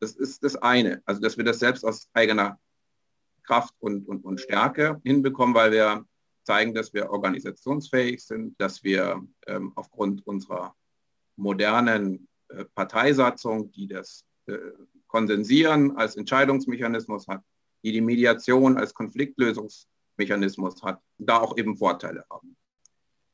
Das 0.00 0.12
ist 0.12 0.42
das 0.42 0.56
eine, 0.56 1.02
also 1.04 1.20
dass 1.20 1.36
wir 1.36 1.44
das 1.44 1.58
selbst 1.58 1.84
aus 1.84 2.08
eigener 2.12 2.58
Kraft 3.42 3.74
und, 3.78 4.08
und, 4.08 4.24
und 4.24 4.40
Stärke 4.40 5.00
hinbekommen, 5.04 5.54
weil 5.54 5.72
wir 5.72 6.06
zeigen, 6.44 6.74
dass 6.74 6.92
wir 6.92 7.10
organisationsfähig 7.10 8.24
sind, 8.24 8.60
dass 8.60 8.82
wir 8.82 9.22
ähm, 9.46 9.72
aufgrund 9.74 10.26
unserer 10.26 10.74
modernen 11.36 12.28
äh, 12.48 12.64
Parteisatzung, 12.74 13.70
die 13.72 13.86
das 13.86 14.24
äh, 14.46 14.56
Konsensieren 15.06 15.96
als 15.96 16.16
Entscheidungsmechanismus 16.16 17.28
hat, 17.28 17.42
die 17.82 17.92
die 17.92 18.00
Mediation 18.00 18.76
als 18.76 18.94
Konfliktlösungsmechanismus 18.94 20.82
hat, 20.82 21.00
da 21.18 21.38
auch 21.38 21.56
eben 21.58 21.76
Vorteile 21.76 22.24
haben. 22.30 22.56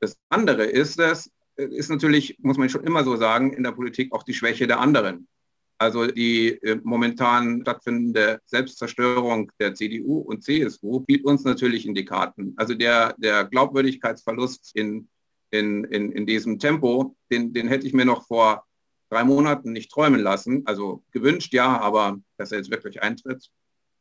Das 0.01 0.17
andere 0.29 0.65
ist 0.65 0.99
es, 0.99 1.31
äh, 1.57 1.65
ist 1.65 1.91
natürlich, 1.91 2.39
muss 2.41 2.59
man 2.59 2.69
schon 2.69 2.85
immer 2.85 3.05
so 3.05 3.17
sagen, 3.17 3.53
in 3.53 3.63
der 3.63 3.73
Politik 3.73 4.13
auch 4.13 4.23
die 4.23 4.35
Schwäche 4.35 4.67
der 4.67 4.81
anderen. 4.81 5.29
Also 5.79 6.07
die 6.09 6.61
äh, 6.63 6.81
momentan 6.83 7.63
stattfindende 7.63 8.41
Selbstzerstörung 8.47 9.53
der 9.61 9.75
CDU 9.75 10.19
und 10.19 10.43
CSU 10.43 11.03
spielt 11.03 11.25
uns 11.25 11.45
natürlich 11.45 11.87
in 11.87 11.95
die 11.95 12.05
Karten. 12.05 12.53
Also 12.57 12.75
der, 12.75 13.15
der 13.19 13.45
Glaubwürdigkeitsverlust 13.45 14.73
in, 14.75 15.09
in, 15.51 15.85
in, 15.85 16.11
in 16.11 16.27
diesem 16.27 16.59
Tempo, 16.59 17.17
den, 17.31 17.53
den 17.53 17.69
hätte 17.69 17.87
ich 17.87 17.93
mir 17.93 18.05
noch 18.05 18.27
vor 18.27 18.65
drei 19.09 19.23
Monaten 19.23 19.73
nicht 19.73 19.91
träumen 19.93 20.21
lassen. 20.21 20.63
Also 20.67 21.05
gewünscht 21.13 21.55
ja, 21.55 21.81
aber 21.81 22.19
dass 22.37 22.51
er 22.51 22.59
jetzt 22.59 22.71
wirklich 22.71 23.01
eintritt, 23.01 23.49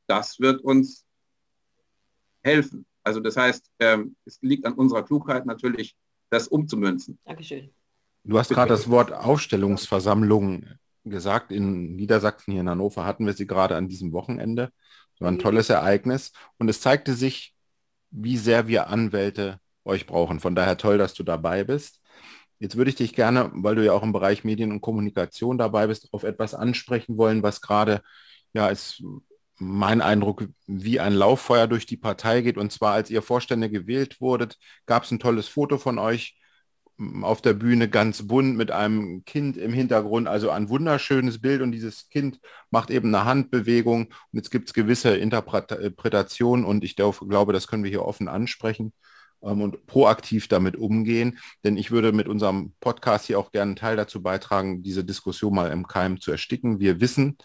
das 0.08 0.40
wird 0.40 0.62
uns 0.62 1.06
helfen. 2.44 2.88
Also 3.04 3.20
das 3.20 3.38
heißt, 3.38 3.72
ähm, 3.80 4.16
es 4.26 4.40
liegt 4.42 4.66
an 4.66 4.74
unserer 4.74 5.04
Klugheit 5.04 5.46
natürlich, 5.46 5.96
das 6.30 6.48
umzumünzen. 6.48 7.20
Dankeschön. 7.24 7.70
Du 8.24 8.38
hast 8.38 8.50
gerade 8.50 8.70
das 8.70 8.90
Wort 8.90 9.14
Aufstellungsversammlung 9.14 10.66
gesagt, 11.10 11.52
in 11.52 11.96
Niedersachsen, 11.96 12.52
hier 12.52 12.62
in 12.62 12.70
Hannover, 12.70 13.06
hatten 13.06 13.26
wir 13.26 13.34
sie 13.34 13.48
gerade 13.48 13.76
an 13.76 13.88
diesem 13.88 14.12
Wochenende. 14.12 14.72
Das 15.14 15.22
war 15.22 15.28
ein 15.30 15.36
mhm. 15.36 15.40
tolles 15.40 15.70
Ereignis. 15.70 16.32
Und 16.58 16.70
es 16.70 16.82
zeigte 16.82 17.14
sich, 17.14 17.56
wie 18.12 18.38
sehr 18.38 18.68
wir 18.68 18.88
Anwälte 18.88 19.60
euch 19.84 20.06
brauchen. 20.06 20.40
Von 20.40 20.56
daher 20.56 20.78
toll, 20.78 20.98
dass 20.98 21.14
du 21.14 21.24
dabei 21.24 21.64
bist. 21.64 22.02
Jetzt 22.60 22.76
würde 22.76 22.90
ich 22.90 22.96
dich 22.96 23.14
gerne, 23.14 23.52
weil 23.54 23.76
du 23.76 23.86
ja 23.86 23.94
auch 23.94 24.04
im 24.04 24.14
Bereich 24.14 24.44
Medien 24.44 24.72
und 24.72 24.82
Kommunikation 24.82 25.58
dabei 25.58 25.88
bist, 25.88 26.10
auf 26.12 26.24
etwas 26.24 26.54
ansprechen 26.54 27.18
wollen, 27.18 27.44
was 27.44 27.62
gerade, 27.62 28.02
ja, 28.54 28.68
ist 28.70 29.04
mein 29.60 30.02
Eindruck, 30.02 30.48
wie 30.66 31.00
ein 31.00 31.14
Lauffeuer 31.14 31.68
durch 31.68 31.86
die 31.86 31.98
Partei 31.98 32.42
geht. 32.42 32.58
Und 32.58 32.72
zwar, 32.72 32.94
als 32.94 33.10
ihr 33.10 33.22
Vorstände 33.22 33.70
gewählt 33.70 34.22
wurdet, 34.22 34.58
gab 34.86 35.04
es 35.04 35.12
ein 35.12 35.20
tolles 35.20 35.48
Foto 35.48 35.78
von 35.78 36.00
euch 36.00 36.37
auf 37.22 37.42
der 37.42 37.54
Bühne 37.54 37.90
ganz 37.90 38.28
bunt 38.28 38.58
mit 38.58 38.72
einem 38.72 39.24
Kind 39.26 39.58
im 39.58 39.74
Hintergrund, 39.74 40.28
also 40.28 40.50
ein 40.50 40.70
wunderschönes 40.70 41.40
Bild. 41.40 41.62
Und 41.62 41.72
dieses 41.72 42.10
Kind 42.10 42.40
macht 42.72 42.90
eben 42.90 43.14
eine 43.14 43.26
Handbewegung. 43.26 44.06
Und 44.06 44.14
jetzt 44.34 44.50
gibt 44.52 44.70
es 44.70 44.74
gewisse 44.74 45.16
Interpretationen 45.16 46.66
und 46.66 46.84
ich 46.84 46.96
glaube, 46.96 47.54
das 47.54 47.68
können 47.68 47.84
wir 47.84 47.92
hier 47.92 48.06
offen 48.06 48.28
ansprechen 48.28 48.94
ähm, 49.44 49.62
und 49.62 49.86
proaktiv 49.88 50.48
damit 50.48 50.76
umgehen, 50.76 51.38
denn 51.64 51.78
ich 51.78 51.92
würde 51.92 52.12
mit 52.12 52.28
unserem 52.28 52.74
Podcast 52.80 53.28
hier 53.28 53.40
auch 53.40 53.52
gerne 53.52 53.70
einen 53.70 53.76
Teil 53.76 53.96
dazu 53.96 54.22
beitragen, 54.22 54.84
diese 54.84 55.04
Diskussion 55.04 55.54
mal 55.56 55.72
im 55.72 55.88
Keim 55.88 56.20
zu 56.20 56.32
ersticken. 56.32 56.80
Wir 56.80 57.00
wissen, 57.02 57.38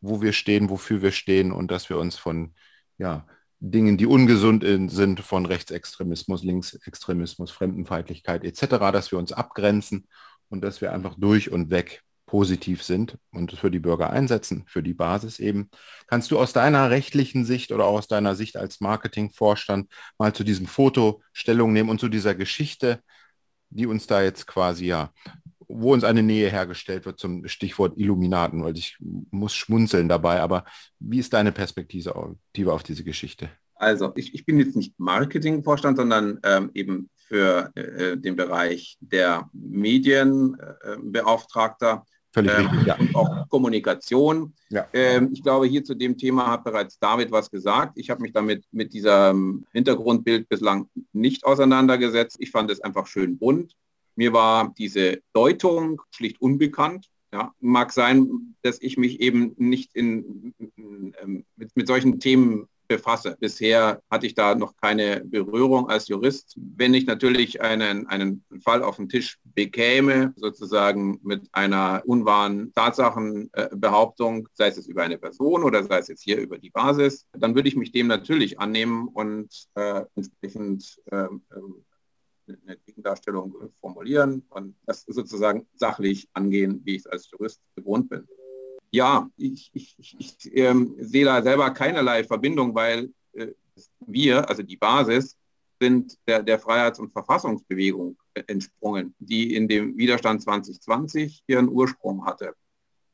wo 0.00 0.22
wir 0.22 0.32
stehen, 0.32 0.70
wofür 0.70 1.02
wir 1.02 1.12
stehen. 1.12 1.52
Und 1.52 1.70
dass 1.70 1.90
wir 1.90 1.98
uns 1.98 2.16
von 2.16 2.54
ja, 2.98 3.26
Dingen, 3.58 3.96
die 3.96 4.06
ungesund 4.06 4.64
sind, 4.90 5.20
von 5.20 5.46
Rechtsextremismus, 5.46 6.42
Linksextremismus, 6.44 7.50
Fremdenfeindlichkeit 7.50 8.44
etc., 8.44 8.92
dass 8.92 9.10
wir 9.10 9.18
uns 9.18 9.32
abgrenzen 9.32 10.06
und 10.48 10.62
dass 10.62 10.80
wir 10.80 10.92
einfach 10.92 11.14
durch 11.18 11.50
und 11.50 11.70
weg 11.70 12.02
positiv 12.26 12.82
sind 12.82 13.18
und 13.30 13.52
für 13.52 13.70
die 13.70 13.78
Bürger 13.78 14.10
einsetzen, 14.10 14.64
für 14.66 14.82
die 14.82 14.94
Basis 14.94 15.38
eben. 15.38 15.70
Kannst 16.08 16.30
du 16.30 16.38
aus 16.38 16.52
deiner 16.52 16.90
rechtlichen 16.90 17.44
Sicht 17.44 17.70
oder 17.72 17.86
aus 17.86 18.08
deiner 18.08 18.34
Sicht 18.34 18.56
als 18.56 18.80
Marketingvorstand 18.80 19.90
mal 20.18 20.34
zu 20.34 20.42
diesem 20.42 20.66
Foto 20.66 21.22
Stellung 21.32 21.72
nehmen 21.72 21.88
und 21.88 22.00
zu 22.00 22.08
dieser 22.08 22.34
Geschichte, 22.34 23.00
die 23.70 23.86
uns 23.86 24.06
da 24.06 24.22
jetzt 24.22 24.46
quasi 24.46 24.86
ja, 24.86 25.12
wo 25.68 25.92
uns 25.92 26.04
eine 26.04 26.22
Nähe 26.22 26.50
hergestellt 26.50 27.06
wird 27.06 27.18
zum 27.18 27.46
Stichwort 27.48 27.94
Illuminaten, 27.96 28.64
weil 28.64 28.76
ich 28.76 28.96
muss 29.30 29.54
schmunzeln 29.54 30.08
dabei, 30.08 30.40
aber 30.40 30.64
wie 30.98 31.18
ist 31.18 31.32
deine 31.32 31.52
Perspektive 31.52 32.14
auf 32.14 32.82
diese 32.82 33.04
Geschichte? 33.04 33.48
Also 33.74 34.12
ich, 34.16 34.34
ich 34.34 34.46
bin 34.46 34.58
jetzt 34.58 34.76
nicht 34.76 34.98
Marketingvorstand, 34.98 35.98
sondern 35.98 36.40
ähm, 36.42 36.70
eben 36.74 37.10
für 37.28 37.70
äh, 37.74 38.16
den 38.16 38.36
Bereich 38.36 38.96
der 39.00 39.50
Medienbeauftragter. 39.52 42.04
Äh, 42.04 42.06
Völlig 42.32 42.58
ähm, 42.58 42.66
richtig, 42.66 42.86
ja. 42.86 42.96
Und 42.96 43.14
auch 43.14 43.48
Kommunikation. 43.48 44.54
Ja. 44.68 44.86
Ähm, 44.92 45.30
ich 45.32 45.42
glaube, 45.42 45.66
hier 45.66 45.84
zu 45.84 45.94
dem 45.94 46.18
Thema 46.18 46.50
hat 46.50 46.64
bereits 46.64 46.98
David 46.98 47.30
was 47.30 47.50
gesagt. 47.50 47.92
Ich 47.96 48.10
habe 48.10 48.20
mich 48.22 48.32
damit 48.32 48.64
mit 48.72 48.92
diesem 48.92 49.64
Hintergrundbild 49.72 50.48
bislang 50.48 50.88
nicht 51.12 51.44
auseinandergesetzt. 51.44 52.36
Ich 52.40 52.50
fand 52.50 52.68
es 52.70 52.80
einfach 52.80 53.06
schön 53.06 53.38
bunt. 53.38 53.76
Mir 54.16 54.32
war 54.32 54.74
diese 54.76 55.20
Deutung 55.32 56.02
schlicht 56.10 56.40
unbekannt. 56.40 57.08
Ja, 57.32 57.52
mag 57.60 57.92
sein, 57.92 58.54
dass 58.62 58.80
ich 58.80 58.96
mich 58.96 59.20
eben 59.20 59.54
nicht 59.58 59.94
in, 59.94 60.54
ähm, 60.78 61.44
mit, 61.56 61.76
mit 61.76 61.86
solchen 61.86 62.18
Themen 62.18 62.68
befasse. 62.86 63.36
Bisher 63.38 64.00
hatte 64.10 64.26
ich 64.26 64.34
da 64.34 64.54
noch 64.54 64.76
keine 64.76 65.22
Berührung 65.24 65.88
als 65.88 66.08
Jurist. 66.08 66.54
Wenn 66.56 66.94
ich 66.94 67.06
natürlich 67.06 67.60
einen, 67.60 68.06
einen 68.06 68.44
Fall 68.62 68.82
auf 68.82 68.96
den 68.96 69.08
Tisch 69.08 69.38
bekäme, 69.44 70.32
sozusagen 70.36 71.18
mit 71.22 71.48
einer 71.52 72.02
unwahren 72.06 72.72
Tatsachenbehauptung, 72.74 74.48
sei 74.52 74.68
es 74.68 74.86
über 74.86 75.02
eine 75.02 75.18
Person 75.18 75.64
oder 75.64 75.84
sei 75.84 75.98
es 75.98 76.08
jetzt 76.08 76.22
hier 76.22 76.38
über 76.38 76.58
die 76.58 76.70
Basis, 76.70 77.26
dann 77.32 77.54
würde 77.54 77.68
ich 77.68 77.76
mich 77.76 77.92
dem 77.92 78.06
natürlich 78.06 78.60
annehmen 78.60 79.08
und 79.08 79.48
äh, 79.74 80.02
entsprechend 80.14 81.00
äh, 81.10 81.26
eine 82.48 82.76
Gegendarstellung 82.78 83.54
formulieren 83.80 84.44
und 84.50 84.76
das 84.86 85.02
sozusagen 85.02 85.66
sachlich 85.74 86.28
angehen, 86.32 86.80
wie 86.84 86.96
ich 86.96 87.00
es 87.00 87.06
als 87.06 87.30
Jurist 87.30 87.60
gewohnt 87.74 88.08
bin. 88.08 88.26
Ja, 88.92 89.28
ich, 89.36 89.70
ich, 89.74 90.16
ich 90.18 90.56
ähm, 90.56 90.94
sehe 90.98 91.24
da 91.24 91.42
selber 91.42 91.70
keinerlei 91.70 92.24
Verbindung, 92.24 92.74
weil 92.74 93.10
äh, 93.32 93.48
wir, 94.06 94.48
also 94.48 94.62
die 94.62 94.76
Basis, 94.76 95.36
sind 95.80 96.16
der, 96.26 96.42
der 96.42 96.58
Freiheits- 96.58 96.98
und 96.98 97.12
Verfassungsbewegung 97.12 98.16
entsprungen, 98.46 99.14
die 99.18 99.54
in 99.54 99.68
dem 99.68 99.96
Widerstand 99.96 100.42
2020 100.42 101.42
ihren 101.46 101.68
Ursprung 101.68 102.24
hatte. 102.24 102.54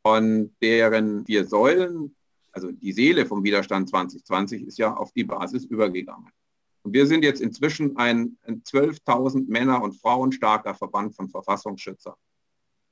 Und 0.02 0.54
deren 0.60 1.24
vier 1.26 1.46
Säulen, 1.46 2.14
also 2.52 2.70
die 2.70 2.92
Seele 2.92 3.26
vom 3.26 3.42
Widerstand 3.42 3.88
2020, 3.88 4.66
ist 4.66 4.78
ja 4.78 4.94
auf 4.94 5.12
die 5.12 5.24
Basis 5.24 5.64
übergegangen. 5.64 6.30
Und 6.82 6.92
wir 6.92 7.06
sind 7.06 7.24
jetzt 7.24 7.40
inzwischen 7.40 7.96
ein, 7.96 8.36
ein 8.42 8.62
12.000 8.62 9.48
Männer 9.48 9.82
und 9.82 10.00
Frauen 10.00 10.32
starker 10.32 10.74
Verband 10.74 11.14
von 11.14 11.28
Verfassungsschützern. 11.28 12.14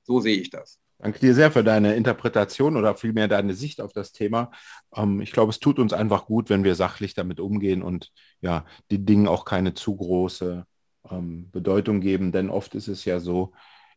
So 0.02 0.20
sehe 0.20 0.37
ich 0.37 0.50
das. 0.50 0.78
Danke 0.99 1.18
dir 1.18 1.35
sehr 1.35 1.50
für 1.50 1.64
deine 1.64 1.94
Interpretation 1.94 2.76
oder 2.76 2.94
vielmehr 2.94 3.26
deine 3.26 3.54
Sicht 3.54 3.80
auf 3.80 3.92
das 3.92 4.12
Thema. 4.12 4.50
Ähm, 4.94 5.20
ich 5.20 5.32
glaube, 5.32 5.50
es 5.50 5.59
tut 5.59 5.78
uns 5.78 5.92
einfach 5.92 6.26
gut, 6.26 6.50
wenn 6.50 6.62
wir 6.62 6.75
sachlich 6.75 7.14
damit 7.14 7.40
umgehen 7.40 7.82
und 7.82 8.12
ja, 8.40 8.66
die 8.90 9.04
Dinge 9.04 9.30
auch 9.30 9.44
keine 9.44 9.73
zu 9.73 9.97
große 9.97 10.66
ähm, 11.11 11.50
Bedeutung 11.50 12.00
geben, 12.00 12.32
denn 12.32 12.50
oft 12.50 12.75
ist 12.75 12.88
es 12.88 13.06
ja 13.06 13.18
so, 13.18 13.52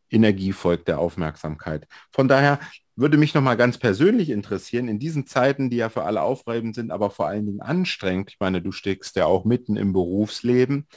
Energie 0.09 0.53
folgt 0.53 0.87
der 0.87 0.99
Aufmerksamkeit. 0.99 1.87
Von 2.11 2.27
daher 2.27 2.59
würde 2.95 3.17
mich 3.17 3.33
nochmal 3.33 3.57
ganz 3.57 3.77
persönlich 3.77 4.29
interessieren, 4.29 4.87
in 4.87 4.99
diesen 4.99 5.25
Zeiten, 5.25 5.69
die 5.69 5.77
ja 5.77 5.89
für 5.89 6.03
alle 6.03 6.21
aufreibend 6.21 6.75
sind, 6.75 6.91
aber 6.91 7.09
vor 7.09 7.27
allen 7.27 7.45
Dingen 7.45 7.61
anstrengend, 7.61 8.31
ich 8.31 8.39
meine, 8.39 8.61
du 8.61 8.71
steckst 8.71 9.15
ja 9.15 9.25
auch 9.25 9.45
mitten 9.45 9.75
im 9.75 9.93
Berufsleben, 9.93 10.87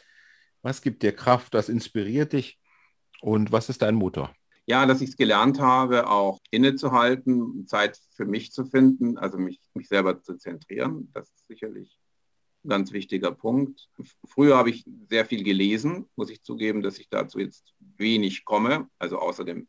was 0.62 0.82
gibt 0.82 1.02
dir 1.02 1.12
Kraft, 1.12 1.54
was 1.54 1.68
inspiriert 1.68 2.32
dich 2.32 2.58
und 3.20 3.52
was 3.52 3.68
ist 3.68 3.82
dein 3.82 3.94
Motor? 3.94 4.34
Ja, 4.66 4.84
dass 4.84 5.00
ich 5.00 5.10
es 5.10 5.16
gelernt 5.16 5.60
habe, 5.60 6.08
auch 6.08 6.40
innezuhalten, 6.50 7.66
Zeit 7.68 8.00
für 8.16 8.26
mich 8.26 8.50
zu 8.50 8.66
finden, 8.66 9.16
also 9.16 9.38
mich, 9.38 9.60
mich 9.74 9.86
selber 9.86 10.20
zu 10.20 10.36
zentrieren. 10.36 11.08
Das 11.14 11.30
ist 11.30 11.46
sicherlich 11.46 11.96
ein 12.64 12.70
ganz 12.70 12.92
wichtiger 12.92 13.30
Punkt. 13.30 13.88
Früher 14.26 14.56
habe 14.56 14.70
ich 14.70 14.84
sehr 15.08 15.24
viel 15.24 15.44
gelesen, 15.44 16.06
muss 16.16 16.30
ich 16.30 16.42
zugeben, 16.42 16.82
dass 16.82 16.98
ich 16.98 17.08
dazu 17.08 17.38
jetzt 17.38 17.74
wenig 17.78 18.44
komme, 18.44 18.88
also 18.98 19.20
außer 19.20 19.44
dem 19.44 19.68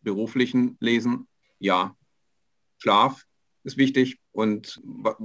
beruflichen 0.00 0.78
Lesen. 0.80 1.28
Ja, 1.62 1.94
Schlaf 2.78 3.24
ist 3.62 3.76
wichtig 3.76 4.18
und 4.32 4.82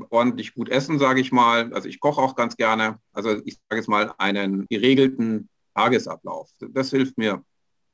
ordentlich 0.09 0.53
gut 0.53 0.69
essen, 0.69 0.99
sage 0.99 1.19
ich 1.19 1.31
mal. 1.31 1.73
Also 1.73 1.89
ich 1.89 1.99
koche 1.99 2.21
auch 2.21 2.35
ganz 2.35 2.55
gerne. 2.55 2.99
Also 3.11 3.41
ich 3.43 3.55
sage 3.67 3.79
jetzt 3.81 3.89
mal 3.89 4.13
einen 4.19 4.67
geregelten 4.69 5.49
Tagesablauf. 5.73 6.51
Das 6.59 6.91
hilft 6.91 7.17
mir 7.17 7.43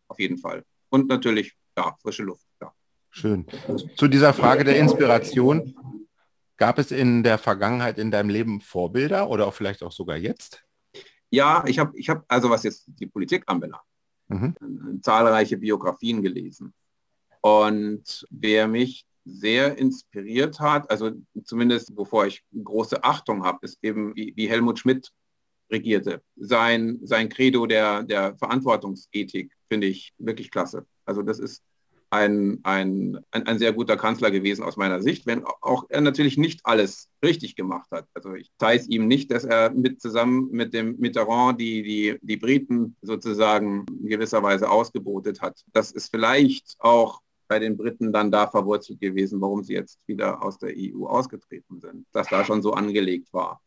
auf 0.10 0.20
jeden 0.20 0.38
Fall 0.38 0.66
und 0.90 1.08
natürlich 1.08 1.56
ja, 1.78 1.96
frische 2.02 2.24
Luft. 2.24 2.46
Ja. 2.60 2.74
Schön. 3.12 3.48
Zu 3.96 4.10
dieser 4.10 4.34
Frage 4.34 4.66
der 4.66 4.78
Inspiration, 4.78 5.74
gab 6.58 6.80
es 6.80 6.92
in 6.92 7.24
der 7.24 7.38
Vergangenheit 7.38 7.98
in 7.98 8.12
deinem 8.12 8.30
Leben 8.30 8.60
Vorbilder 8.60 9.30
oder 9.30 9.48
auch 9.48 9.54
vielleicht 9.54 9.84
auch 9.84 9.94
sogar 9.94 10.18
jetzt? 10.18 10.66
Ja, 11.30 11.64
ich 11.66 11.80
habe, 11.80 11.98
ich 11.98 12.10
hab, 12.10 12.26
also 12.28 12.50
was 12.50 12.64
jetzt 12.64 12.84
die 12.88 13.08
Politik 13.08 13.44
anbelangt, 13.48 13.84
mhm. 14.28 15.00
zahlreiche 15.02 15.56
Biografien 15.58 16.22
gelesen. 16.22 16.74
Und 17.44 18.26
wer 18.30 18.70
mich 18.70 19.06
sehr 19.26 19.78
inspiriert 19.78 20.62
hat, 20.62 20.90
also 20.90 21.12
zumindest 21.44 21.94
bevor 21.94 22.26
ich 22.26 22.42
große 22.64 23.04
Achtung 23.04 23.44
habe, 23.44 23.60
ist 23.64 23.80
eben 23.82 24.16
wie, 24.16 24.32
wie 24.38 24.50
Helmut 24.50 24.80
Schmidt 24.80 25.12
regierte. 25.70 26.22
Sein, 26.38 27.00
sein 27.04 27.28
Credo 27.28 27.66
der, 27.66 28.04
der 28.04 28.38
Verantwortungsethik 28.38 29.52
finde 29.70 29.88
ich 29.88 30.14
wirklich 30.18 30.52
klasse. 30.52 30.86
Also 31.06 31.22
das 31.22 31.40
ist 31.40 31.62
ein, 32.12 32.60
ein, 32.64 33.20
ein, 33.32 33.60
sehr 33.60 33.74
guter 33.74 33.98
Kanzler 33.98 34.32
gewesen 34.32 34.64
aus 34.64 34.78
meiner 34.78 35.02
Sicht, 35.02 35.26
wenn 35.26 35.44
auch 35.44 35.86
er 35.90 36.00
natürlich 36.00 36.38
nicht 36.38 36.62
alles 36.64 37.10
richtig 37.26 37.58
gemacht 37.58 37.90
hat. 37.92 38.08
Also 38.14 38.36
ich 38.36 38.52
zeige 38.58 38.86
ihm 38.88 39.08
nicht, 39.08 39.32
dass 39.32 39.44
er 39.44 39.72
mit 39.72 40.00
zusammen 40.00 40.50
mit 40.52 40.74
dem 40.74 40.96
Mitterrand 40.98 41.60
die, 41.60 41.82
die, 41.82 42.20
die 42.22 42.38
Briten 42.38 42.96
sozusagen 43.02 43.86
in 44.00 44.08
gewisser 44.08 44.44
Weise 44.44 44.70
ausgebotet 44.70 45.42
hat. 45.42 45.62
Das 45.74 45.92
ist 45.92 46.10
vielleicht 46.10 46.76
auch 46.80 47.20
bei 47.54 47.60
den 47.60 47.78
Briten 47.78 48.12
dann 48.12 48.32
da 48.32 48.48
verwurzelt 48.48 49.00
gewesen, 49.00 49.40
warum 49.40 49.64
sie 49.64 49.74
jetzt 49.74 50.00
wieder 50.08 50.42
aus 50.44 50.58
der 50.58 50.74
EU 50.76 51.06
ausgetreten 51.06 51.80
sind, 51.80 52.08
dass 52.12 52.28
da 52.28 52.44
schon 52.44 52.64
so 52.64 52.74
angelegt 52.74 53.32
war. 53.32 53.62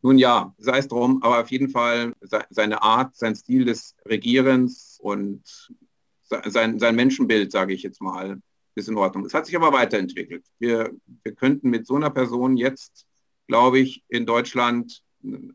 Nun 0.00 0.16
ja, 0.16 0.54
sei 0.56 0.78
es 0.78 0.88
drum, 0.88 1.22
aber 1.22 1.42
auf 1.42 1.50
jeden 1.50 1.68
Fall 1.68 2.14
seine 2.48 2.80
Art, 2.80 3.14
sein 3.14 3.36
Stil 3.36 3.66
des 3.66 3.94
Regierens 4.08 4.98
und 5.02 5.42
sein, 6.46 6.78
sein 6.78 6.96
Menschenbild, 6.96 7.52
sage 7.52 7.74
ich 7.74 7.82
jetzt 7.82 8.00
mal, 8.00 8.40
ist 8.74 8.88
in 8.88 8.96
Ordnung. 8.96 9.26
Es 9.26 9.34
hat 9.34 9.44
sich 9.44 9.54
aber 9.54 9.70
weiterentwickelt. 9.70 10.46
Wir, 10.58 10.96
wir 11.22 11.34
könnten 11.34 11.68
mit 11.68 11.86
so 11.86 11.96
einer 11.96 12.08
Person 12.08 12.56
jetzt, 12.56 13.06
glaube 13.48 13.80
ich, 13.80 14.02
in 14.08 14.24
Deutschland, 14.24 15.02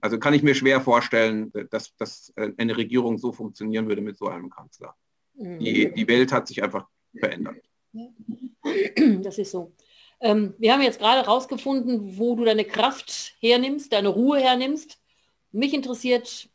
also 0.01 0.19
kann 0.19 0.35
ich 0.35 0.43
mir 0.43 0.53
schwer 0.53 0.81
vorstellen, 0.81 1.51
dass, 1.71 1.95
dass 1.95 2.31
eine 2.35 2.77
Regierung 2.77 3.17
so 3.17 3.31
funktionieren 3.31 3.87
würde 3.87 4.03
mit 4.03 4.17
so 4.17 4.27
einem 4.27 4.51
Kanzler. 4.51 4.95
Die, 5.33 5.87
mhm. 5.87 5.95
die 5.95 6.07
Welt 6.07 6.31
hat 6.31 6.47
sich 6.47 6.61
einfach 6.61 6.85
verändert. 7.17 7.70
Das 9.21 9.37
ist 9.37 9.51
so. 9.51 9.73
Ähm, 10.19 10.53
wir 10.59 10.73
haben 10.73 10.81
jetzt 10.81 10.99
gerade 10.99 11.27
rausgefunden, 11.27 12.17
wo 12.17 12.35
du 12.35 12.45
deine 12.45 12.65
Kraft 12.65 13.33
hernimmst, 13.39 13.91
deine 13.91 14.09
Ruhe 14.09 14.39
hernimmst. 14.39 15.01
Mich 15.51 15.73
interessiert, 15.73 16.49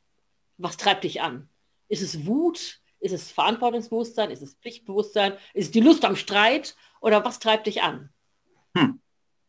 was 0.57 0.77
treibt 0.77 1.05
dich 1.05 1.21
an? 1.21 1.49
Ist 1.89 2.03
es 2.03 2.27
Wut? 2.27 2.81
Ist 3.01 3.13
es 3.13 3.31
Verantwortungsbewusstsein? 3.33 4.31
Ist 4.31 4.43
es 4.43 4.55
Pflichtbewusstsein? 4.55 5.33
Ist 5.53 5.67
es 5.67 5.71
die 5.73 5.81
Lust 5.81 6.05
am 6.05 6.17
Streit? 6.17 6.77
Oder 7.01 7.25
was 7.25 7.39
treibt 7.39 7.67
dich 7.67 7.83
an? 7.83 8.11
Hm. 8.75 9.01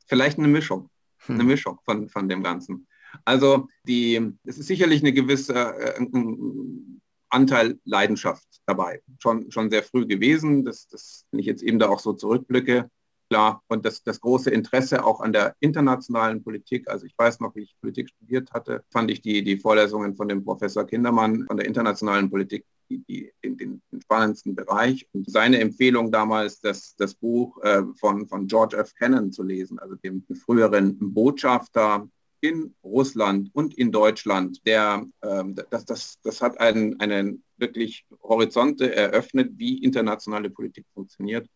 Vielleicht 0.06 0.38
eine 0.38 0.48
Mischung. 0.48 0.90
Hm. 1.26 1.36
Eine 1.36 1.44
Mischung 1.44 1.80
von, 1.86 2.10
von 2.10 2.28
dem 2.28 2.44
Ganzen. 2.44 2.88
Also 3.24 3.68
die, 3.84 4.34
es 4.44 4.58
ist 4.58 4.68
sicherlich 4.68 5.02
eine 5.02 5.14
gewisse 5.14 5.54
äh, 5.54 5.98
ein 5.98 6.97
Anteil 7.30 7.80
Leidenschaft 7.86 8.48
dabei. 8.66 9.02
Schon, 9.20 9.52
schon 9.52 9.70
sehr 9.70 9.84
früh 9.84 10.06
gewesen. 10.06 10.66
Das, 10.66 10.88
das, 10.88 11.26
wenn 11.32 11.40
ich 11.40 11.46
jetzt 11.46 11.64
eben 11.64 11.80
da 11.80 11.90
auch 11.90 12.00
so 12.00 12.14
zurückblicke, 12.14 12.90
klar. 13.30 13.64
Und 13.68 13.86
das, 13.86 14.04
das 14.04 14.22
große 14.22 14.50
Interesse 14.50 15.04
auch 15.06 15.22
an 15.22 15.34
der 15.34 15.56
internationalen 15.60 16.44
Politik, 16.44 16.90
also 16.90 17.06
ich 17.06 17.14
weiß 17.18 17.40
noch, 17.40 17.56
wie 17.56 17.62
ich 17.62 17.76
Politik 17.82 18.10
studiert 18.10 18.52
hatte, 18.52 18.84
fand 18.92 19.12
ich 19.12 19.22
die, 19.22 19.44
die 19.44 19.58
Vorlesungen 19.58 20.16
von 20.16 20.28
dem 20.28 20.44
Professor 20.44 20.86
Kindermann 20.86 21.46
von 21.48 21.58
der 21.58 21.66
internationalen 21.66 22.30
Politik 22.30 22.66
die, 22.90 23.04
die, 23.04 23.32
den, 23.44 23.58
den, 23.58 23.82
spannendsten 24.02 24.56
Bereich. 24.56 25.06
Und 25.14 25.30
seine 25.30 25.60
Empfehlung 25.60 26.12
damals, 26.12 26.62
das, 26.62 26.96
das 26.96 27.14
Buch 27.14 27.62
äh, 27.64 27.84
von, 28.00 28.28
von 28.28 28.48
George 28.48 28.78
F. 28.78 28.94
Kennan 28.96 29.32
zu 29.32 29.44
lesen, 29.44 29.80
also 29.80 29.96
dem 29.96 30.24
früheren 30.46 30.98
Botschafter 31.14 32.08
in 32.42 32.76
Russland 32.84 33.50
und 33.54 33.78
in 33.78 33.92
Deutschland, 33.92 34.66
der, 34.66 35.06
ähm, 35.24 35.56
das, 35.70 35.86
das, 35.86 36.20
das 36.24 36.42
hat 36.42 36.60
einen, 36.60 37.00
einen 37.00 37.44
wirklich 37.58 38.06
Horizonte 38.22 38.96
eröffnet, 38.96 39.52
wie 39.56 39.84
internationale 39.84 40.50
Politik 40.50 40.86
funktioniert. 40.94 41.50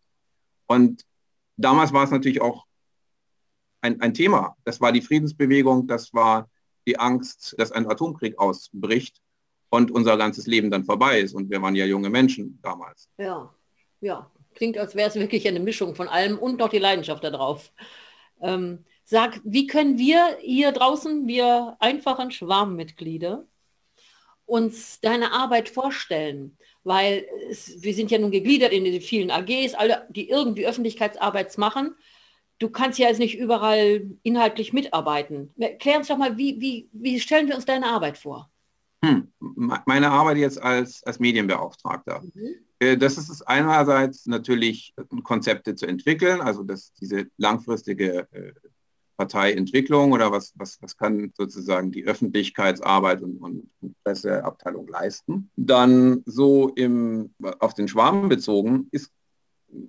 Und 0.68 1.06
damals 1.58 1.94
war 1.94 2.04
es 2.04 2.12
natürlich 2.12 2.42
auch 2.42 2.66
ein, 3.82 4.02
ein 4.02 4.14
Thema. 4.14 4.56
Das 4.64 4.82
war 4.82 4.92
die 4.92 5.02
Friedensbewegung, 5.02 5.88
das 5.88 6.14
war 6.14 6.50
die 6.88 6.98
Angst, 6.98 7.56
dass 7.58 7.72
ein 7.72 7.88
Atomkrieg 7.88 8.40
ausbricht 8.40 9.22
und 9.70 9.92
unser 9.92 10.18
ganzes 10.18 10.48
Leben 10.48 10.72
dann 10.72 10.84
vorbei 10.84 11.20
ist. 11.20 11.34
Und 11.34 11.50
wir 11.50 11.62
waren 11.62 11.76
ja 11.76 11.86
junge 11.86 12.10
Menschen 12.10 12.60
damals. 12.62 13.10
Ja, 13.18 13.54
ja. 14.02 14.30
Klingt, 14.54 14.78
als 14.78 14.96
wäre 14.96 15.08
es 15.08 15.16
wirklich 15.16 15.48
eine 15.48 15.62
Mischung 15.62 15.96
von 15.96 16.10
allem 16.10 16.38
und 16.38 16.60
noch 16.60 16.68
die 16.68 16.78
Leidenschaft 16.78 17.24
darauf. 17.24 17.72
Ähm, 18.42 18.84
sag, 19.12 19.40
wie 19.44 19.68
können 19.68 20.00
wir 20.00 20.38
hier 20.42 20.72
draußen, 20.72 21.28
wir 21.28 21.78
einfachen 21.80 22.32
Schwarmmitglieder, 22.32 23.46
uns 24.46 25.00
deine 25.02 25.32
Arbeit 25.32 25.70
vorstellen? 25.70 26.58
weil 26.84 27.26
es, 27.50 27.82
wir 27.82 27.94
sind 27.94 28.12
ja 28.12 28.18
nun 28.18 28.32
gegliedert 28.32 28.72
in 28.72 28.84
die 28.84 29.02
vielen 29.02 29.32
AGs, 29.32 29.74
alle, 29.76 30.08
die 30.10 30.30
irgendwie 30.30 30.66
Öffentlichkeitsarbeit 30.66 31.58
machen. 31.58 31.96
Du 32.60 32.70
kannst 32.70 33.00
ja 33.00 33.08
jetzt 33.08 33.20
nicht 33.20 33.38
überall 33.38 34.10
inhaltlich 34.24 34.74
mitarbeiten. 34.74 35.52
Klär 35.80 35.98
uns 35.98 36.08
doch 36.08 36.18
mal, 36.18 36.38
wie, 36.38 36.60
wie, 36.60 36.90
wie 36.92 37.20
stellen 37.20 37.48
wir 37.48 37.56
uns 37.56 37.66
deine 37.66 37.88
Arbeit 37.88 38.18
vor? 38.18 38.50
Hm. 39.04 39.32
Meine 39.40 40.12
Arbeit 40.12 40.38
jetzt 40.38 40.62
als, 40.62 41.04
als 41.04 41.20
Medienbeauftragter. 41.20 42.22
Mhm. 42.22 42.56
Äh, 42.78 42.98
das 42.98 43.18
ist 43.18 43.30
es 43.30 43.42
einerseits 43.42 44.28
natürlich 44.28 44.94
Konzepte 45.24 45.74
zu 45.74 45.88
entwickeln, 45.88 46.40
also 46.40 46.62
dass 46.62 46.94
diese 46.94 47.26
langfristige 47.38 48.28
äh, 48.32 48.54
Parteientwicklung 49.22 50.14
oder 50.14 50.32
was, 50.32 50.52
was, 50.56 50.82
was 50.82 50.98
kann 50.98 51.32
sozusagen 51.38 51.92
die 51.92 52.06
Öffentlichkeitsarbeit 52.06 53.22
und, 53.22 53.38
und, 53.38 53.70
Presseabteilung 54.04 54.88
leisten. 54.88 55.52
Dann 55.56 56.24
so 56.26 56.70
im, 56.70 57.36
auf 57.60 57.76
den 57.76 57.88
Schwarm 57.88 58.30
bezogen 58.30 58.88
ist 58.92 59.12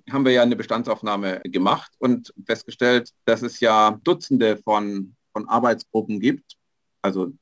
haben 0.09 0.23
wir 0.23 0.31
ja 0.31 0.43
eine 0.43 0.55
Bestandsaufnahme 0.55 1.41
gemacht 1.43 1.91
und 1.99 2.33
festgestellt, 2.45 3.09
dass 3.25 3.41
es 3.41 3.59
ja 3.59 3.99
Dutzende 4.03 4.55
von, 4.55 5.15
von 5.33 5.49
Arbeitsgruppen 5.49 6.21
gibt. 6.21 6.55
Also 7.01 7.33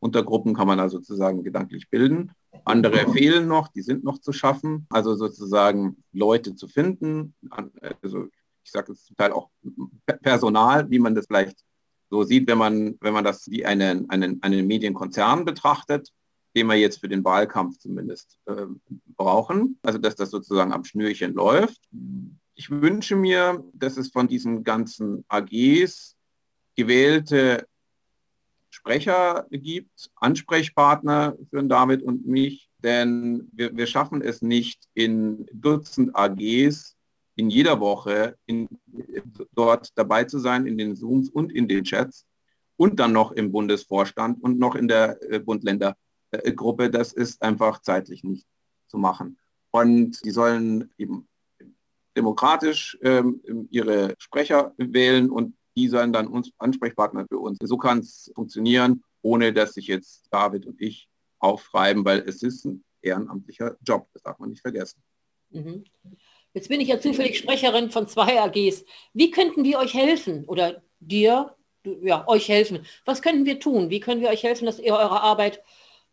Untergruppen 0.00 0.54
kann 0.54 0.66
man 0.66 0.78
da 0.78 0.88
sozusagen 0.88 1.44
gedanklich 1.44 1.88
bilden. 1.90 2.32
Andere 2.64 3.12
fehlen 3.12 3.46
noch, 3.46 3.68
die 3.68 3.82
sind 3.82 4.02
noch 4.02 4.18
zu 4.18 4.32
schaffen. 4.32 4.86
Also 4.90 5.14
sozusagen 5.14 6.02
Leute 6.12 6.56
zu 6.56 6.66
finden, 6.66 7.34
also 8.02 8.28
ich 8.64 8.70
sage 8.70 8.92
jetzt 8.92 9.06
zum 9.06 9.16
Teil 9.16 9.32
auch 9.32 9.50
Personal, 10.22 10.90
wie 10.90 10.98
man 10.98 11.14
das 11.14 11.26
vielleicht 11.26 11.58
so 12.10 12.24
sieht, 12.24 12.48
wenn 12.48 12.58
man, 12.58 12.96
wenn 13.00 13.12
man 13.12 13.24
das 13.24 13.48
wie 13.50 13.64
einen, 13.64 14.08
einen, 14.10 14.42
einen 14.42 14.66
Medienkonzern 14.66 15.44
betrachtet, 15.44 16.12
den 16.56 16.66
wir 16.68 16.76
jetzt 16.76 17.00
für 17.00 17.08
den 17.08 17.24
Wahlkampf 17.24 17.78
zumindest 17.78 18.38
äh, 18.46 18.66
brauchen. 19.16 19.78
Also 19.82 19.98
dass 19.98 20.16
das 20.16 20.30
sozusagen 20.30 20.72
am 20.72 20.84
Schnürchen 20.84 21.34
läuft. 21.34 21.80
Ich 22.54 22.70
wünsche 22.70 23.16
mir, 23.16 23.64
dass 23.74 23.96
es 23.96 24.08
von 24.08 24.28
diesen 24.28 24.62
ganzen 24.62 25.24
AGs 25.28 26.16
gewählte 26.76 27.66
Sprecher 28.70 29.46
gibt, 29.50 30.10
Ansprechpartner 30.16 31.36
für 31.50 31.62
David 31.64 32.02
und 32.02 32.26
mich, 32.26 32.70
denn 32.82 33.48
wir, 33.52 33.76
wir 33.76 33.86
schaffen 33.86 34.20
es 34.20 34.42
nicht 34.42 34.84
in 34.94 35.46
Dutzend 35.52 36.14
AGs 36.14 36.96
in 37.36 37.50
jeder 37.50 37.80
Woche 37.80 38.36
in, 38.46 38.68
dort 39.54 39.90
dabei 39.96 40.24
zu 40.24 40.38
sein, 40.38 40.66
in 40.66 40.78
den 40.78 40.96
Zooms 40.96 41.28
und 41.28 41.52
in 41.52 41.68
den 41.68 41.84
Chats 41.84 42.26
und 42.76 43.00
dann 43.00 43.12
noch 43.12 43.32
im 43.32 43.52
Bundesvorstand 43.52 44.42
und 44.42 44.58
noch 44.58 44.74
in 44.74 44.88
der 44.88 45.20
äh, 45.30 45.38
Bund-Länder-Gruppe. 45.38 46.90
Das 46.90 47.12
ist 47.12 47.42
einfach 47.42 47.80
zeitlich 47.80 48.24
nicht 48.24 48.46
zu 48.88 48.98
machen. 48.98 49.38
Und 49.70 50.24
die 50.24 50.30
sollen 50.30 50.92
eben 50.98 51.28
demokratisch 52.16 52.96
ähm, 53.02 53.40
ihre 53.70 54.14
Sprecher 54.18 54.72
wählen 54.76 55.30
und 55.30 55.56
die 55.76 55.88
sollen 55.88 56.12
dann 56.12 56.28
uns 56.28 56.52
Ansprechpartner 56.58 57.26
für 57.28 57.38
uns. 57.38 57.58
So 57.60 57.76
kann 57.76 57.98
es 57.98 58.30
funktionieren, 58.34 59.02
ohne 59.22 59.52
dass 59.52 59.74
sich 59.74 59.88
jetzt 59.88 60.28
David 60.30 60.66
und 60.66 60.80
ich 60.80 61.08
aufreiben, 61.40 62.04
weil 62.04 62.20
es 62.20 62.42
ist 62.42 62.64
ein 62.64 62.84
ehrenamtlicher 63.02 63.76
Job, 63.84 64.08
das 64.12 64.22
darf 64.22 64.38
man 64.38 64.50
nicht 64.50 64.62
vergessen. 64.62 65.02
Mhm. 65.50 65.84
Jetzt 66.54 66.68
bin 66.68 66.80
ich 66.80 66.88
ja 66.88 67.00
zufällig 67.00 67.36
Sprecherin 67.36 67.90
von 67.90 68.06
zwei 68.06 68.40
AGs. 68.40 68.84
Wie 69.12 69.32
könnten 69.32 69.64
wir 69.64 69.78
euch 69.80 69.92
helfen 69.92 70.44
oder 70.44 70.82
dir, 71.00 71.56
ja, 71.82 72.26
euch 72.28 72.48
helfen? 72.48 72.86
Was 73.04 73.22
könnten 73.22 73.44
wir 73.44 73.58
tun? 73.58 73.90
Wie 73.90 73.98
können 73.98 74.20
wir 74.20 74.28
euch 74.28 74.44
helfen, 74.44 74.66
dass 74.66 74.78
ihr 74.78 74.94
eure 74.94 75.20
Arbeit, 75.20 75.62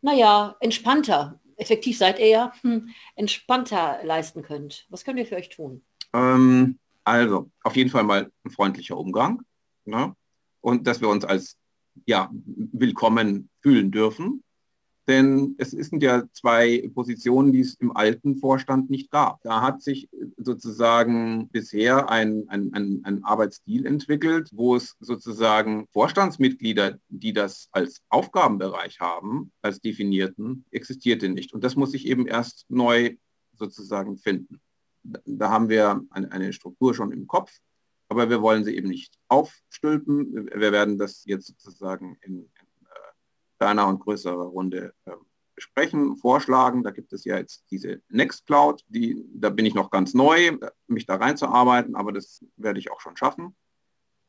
naja, 0.02 0.58
entspannter, 0.60 1.40
effektiv 1.58 1.96
seid 1.96 2.20
ihr 2.20 2.28
ja, 2.28 2.54
hm, 2.62 2.90
entspannter 3.16 4.00
leisten 4.04 4.42
könnt? 4.42 4.88
Was 4.90 5.06
können 5.06 5.18
wir 5.18 5.28
für 5.28 5.36
euch 5.36 5.50
tun? 5.50 5.84
Ähm, 6.14 6.80
also, 7.04 7.52
auf 7.62 7.76
jeden 7.76 7.92
Fall 7.92 8.04
mal 8.04 8.32
ein 8.44 8.50
freundlicher 8.50 8.98
Umgang. 8.98 9.44
Ne? 9.86 10.16
Und 10.60 10.88
dass 10.88 11.02
wir 11.02 11.10
uns 11.10 11.24
als 11.24 11.56
ja, 12.08 12.32
willkommen 12.34 13.50
fühlen 13.62 13.92
dürfen. 13.92 14.44
Denn 15.12 15.56
es 15.58 15.72
sind 15.72 16.02
ja 16.02 16.24
zwei 16.32 16.90
Positionen, 16.96 17.52
die 17.52 17.60
es 17.60 17.74
im 17.76 17.94
alten 17.94 18.38
Vorstand 18.38 18.90
nicht 18.90 19.12
gab. 19.12 19.42
Da 19.44 19.62
hat 19.62 19.82
sich 19.82 20.08
sozusagen 20.38 21.50
bisher 21.50 22.10
ein, 22.10 22.46
ein, 22.48 22.72
ein, 22.74 23.02
ein 23.04 23.22
Arbeitsstil 23.26 23.86
entwickelt, 23.86 24.48
wo 24.54 24.78
es 24.78 24.96
sozusagen 25.02 25.86
Vorstandsmitglieder, 25.92 26.98
die 27.10 27.34
das 27.34 27.68
als 27.74 28.02
Aufgabenbereich 28.08 29.02
haben, 29.02 29.52
als 29.62 29.82
definierten, 29.82 30.64
existierte 30.72 31.28
nicht. 31.28 31.52
Und 31.54 31.66
das 31.66 31.76
muss 31.76 31.92
sich 31.92 32.08
eben 32.08 32.26
erst 32.26 32.64
neu 32.70 33.18
sozusagen 33.58 34.16
finden. 34.16 34.62
Da 35.04 35.50
haben 35.50 35.68
wir 35.68 36.06
eine 36.12 36.54
Struktur 36.54 36.94
schon 36.94 37.12
im 37.12 37.28
Kopf, 37.28 37.52
aber 38.08 38.30
wir 38.30 38.42
wollen 38.42 38.64
sie 38.64 38.78
eben 38.78 38.88
nicht 38.88 39.14
aufstülpen. 39.28 40.50
Wir 40.56 40.72
werden 40.72 40.98
das 40.98 41.26
jetzt 41.26 41.48
sozusagen 41.48 42.16
in, 42.22 42.50
kleiner 43.62 43.88
und 43.88 44.00
größerer 44.00 44.46
Runde 44.46 44.92
äh, 45.06 45.12
besprechen, 45.54 46.18
vorschlagen. 46.18 46.84
Da 46.84 46.90
gibt 46.90 47.14
es 47.14 47.26
ja 47.26 47.38
jetzt 47.38 47.64
diese 47.70 48.02
Nextcloud, 48.10 48.84
die, 48.88 49.24
da 49.36 49.52
bin 49.52 49.68
ich 49.68 49.76
noch 49.76 49.92
ganz 49.92 50.16
neu, 50.16 50.58
mich 50.88 51.06
da 51.06 51.18
reinzuarbeiten, 51.18 51.96
aber 51.96 52.12
das 52.12 52.44
werde 52.58 52.80
ich 52.80 52.92
auch 52.92 53.02
schon 53.02 53.16
schaffen. 53.16 53.56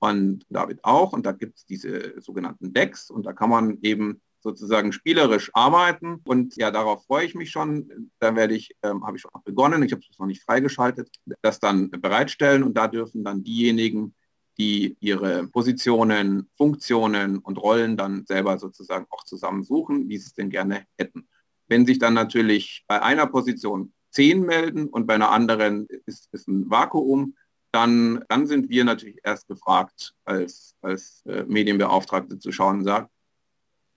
Und 0.01 0.45
David 0.51 0.85
auch. 0.85 1.15
Und 1.15 1.25
da 1.25 1.33
gibt 1.33 1.57
es 1.57 1.65
diese 1.65 2.21
sogenannten 2.21 2.75
Decks 2.75 3.09
und 3.09 3.25
da 3.25 3.33
kann 3.33 3.49
man 3.49 3.79
eben 3.81 4.21
sozusagen 4.41 4.93
spielerisch 4.93 5.51
arbeiten. 5.55 6.21
Und 6.25 6.57
ja, 6.57 6.71
darauf 6.71 7.07
freue 7.07 7.25
ich 7.25 7.35
mich 7.35 7.51
schon. 7.51 8.11
Da 8.19 8.37
werde 8.37 8.55
ich, 8.55 8.77
ähm, 8.83 9.07
habe 9.07 9.17
ich 9.17 9.23
schon 9.23 9.31
begonnen, 9.45 9.83
ich 9.83 9.93
habe 9.93 10.03
es 10.11 10.19
noch 10.19 10.27
nicht 10.27 10.43
freigeschaltet, 10.43 11.09
das 11.41 11.59
dann 11.59 11.91
bereitstellen. 11.91 12.65
Und 12.65 12.77
da 12.77 12.87
dürfen 12.87 13.25
dann 13.25 13.45
diejenigen, 13.45 14.15
die 14.63 14.97
ihre 15.01 15.49
Positionen, 15.49 16.49
Funktionen 16.57 17.39
und 17.39 17.59
Rollen 17.59 17.97
dann 17.97 18.25
selber 18.27 18.59
sozusagen 18.59 19.07
auch 19.11 19.25
zusammensuchen, 19.25 20.09
wie 20.09 20.19
sie 20.19 20.27
es 20.27 20.35
denn 20.35 20.51
gerne 20.51 20.87
hätten. 20.97 21.27
Wenn 21.67 21.85
sich 21.85 21.99
dann 21.99 22.15
natürlich 22.15 22.85
bei 22.87 23.03
einer 23.03 23.27
Position 23.27 23.93
zehn 24.11 24.43
melden 24.43 24.87
und 24.87 25.09
bei 25.09 25.15
einer 25.15 25.33
anderen 25.33 25.89
ist, 26.07 26.29
ist 26.33 26.47
ein 26.47 26.71
Vakuum, 26.71 27.35
dann, 27.73 28.25
dann 28.29 28.47
sind 28.47 28.69
wir 28.69 28.85
natürlich 28.85 29.19
erst 29.25 29.49
gefragt, 29.49 30.15
als, 30.25 30.77
als 30.81 31.23
äh, 31.27 31.43
Medienbeauftragte 31.45 32.39
zu 32.39 32.53
schauen 32.53 32.79
und 32.79 32.85
sagen, 32.85 33.09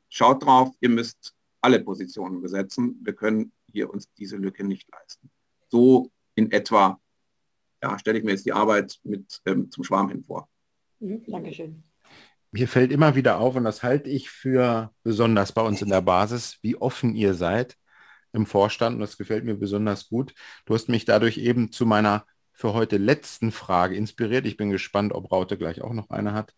schaut 0.09 0.43
drauf, 0.43 0.73
ihr 0.79 0.89
müsst 0.89 1.35
alle 1.61 1.79
Positionen 1.79 2.41
besetzen. 2.41 2.99
Wir 3.03 3.13
können 3.13 3.51
hier 3.71 3.91
uns 3.91 4.09
diese 4.17 4.37
Lücke 4.37 4.63
nicht 4.63 4.89
leisten. 4.91 5.29
So 5.69 6.09
in 6.33 6.51
etwa 6.51 6.99
ja, 7.83 7.99
stelle 7.99 8.17
ich 8.17 8.23
mir 8.23 8.31
jetzt 8.31 8.45
die 8.45 8.53
Arbeit 8.53 8.99
mit 9.03 9.41
ähm, 9.45 9.69
zum 9.69 9.83
Schwarm 9.83 10.09
hin 10.09 10.23
vor. 10.23 10.47
Dankeschön. 11.27 11.83
Mir 12.51 12.67
fällt 12.67 12.91
immer 12.91 13.15
wieder 13.15 13.39
auf, 13.39 13.55
und 13.55 13.65
das 13.65 13.83
halte 13.83 14.09
ich 14.09 14.29
für 14.29 14.91
besonders 15.03 15.51
bei 15.51 15.61
uns 15.61 15.81
in 15.81 15.89
der 15.89 16.01
Basis, 16.01 16.57
wie 16.61 16.77
offen 16.77 17.15
ihr 17.15 17.33
seid 17.33 17.75
im 18.31 18.45
Vorstand. 18.45 18.95
Und 18.95 19.01
das 19.01 19.17
gefällt 19.17 19.43
mir 19.43 19.55
besonders 19.55 20.07
gut. 20.07 20.33
Du 20.65 20.73
hast 20.73 20.89
mich 20.89 21.05
dadurch 21.05 21.37
eben 21.37 21.71
zu 21.71 21.85
meiner 21.85 22.25
für 22.53 22.73
heute 22.73 22.97
letzten 22.97 23.51
Frage 23.51 23.95
inspiriert. 23.95 24.45
Ich 24.45 24.57
bin 24.57 24.69
gespannt, 24.69 25.13
ob 25.13 25.31
Raute 25.31 25.57
gleich 25.57 25.81
auch 25.81 25.93
noch 25.93 26.09
eine 26.09 26.33
hat. 26.33 26.53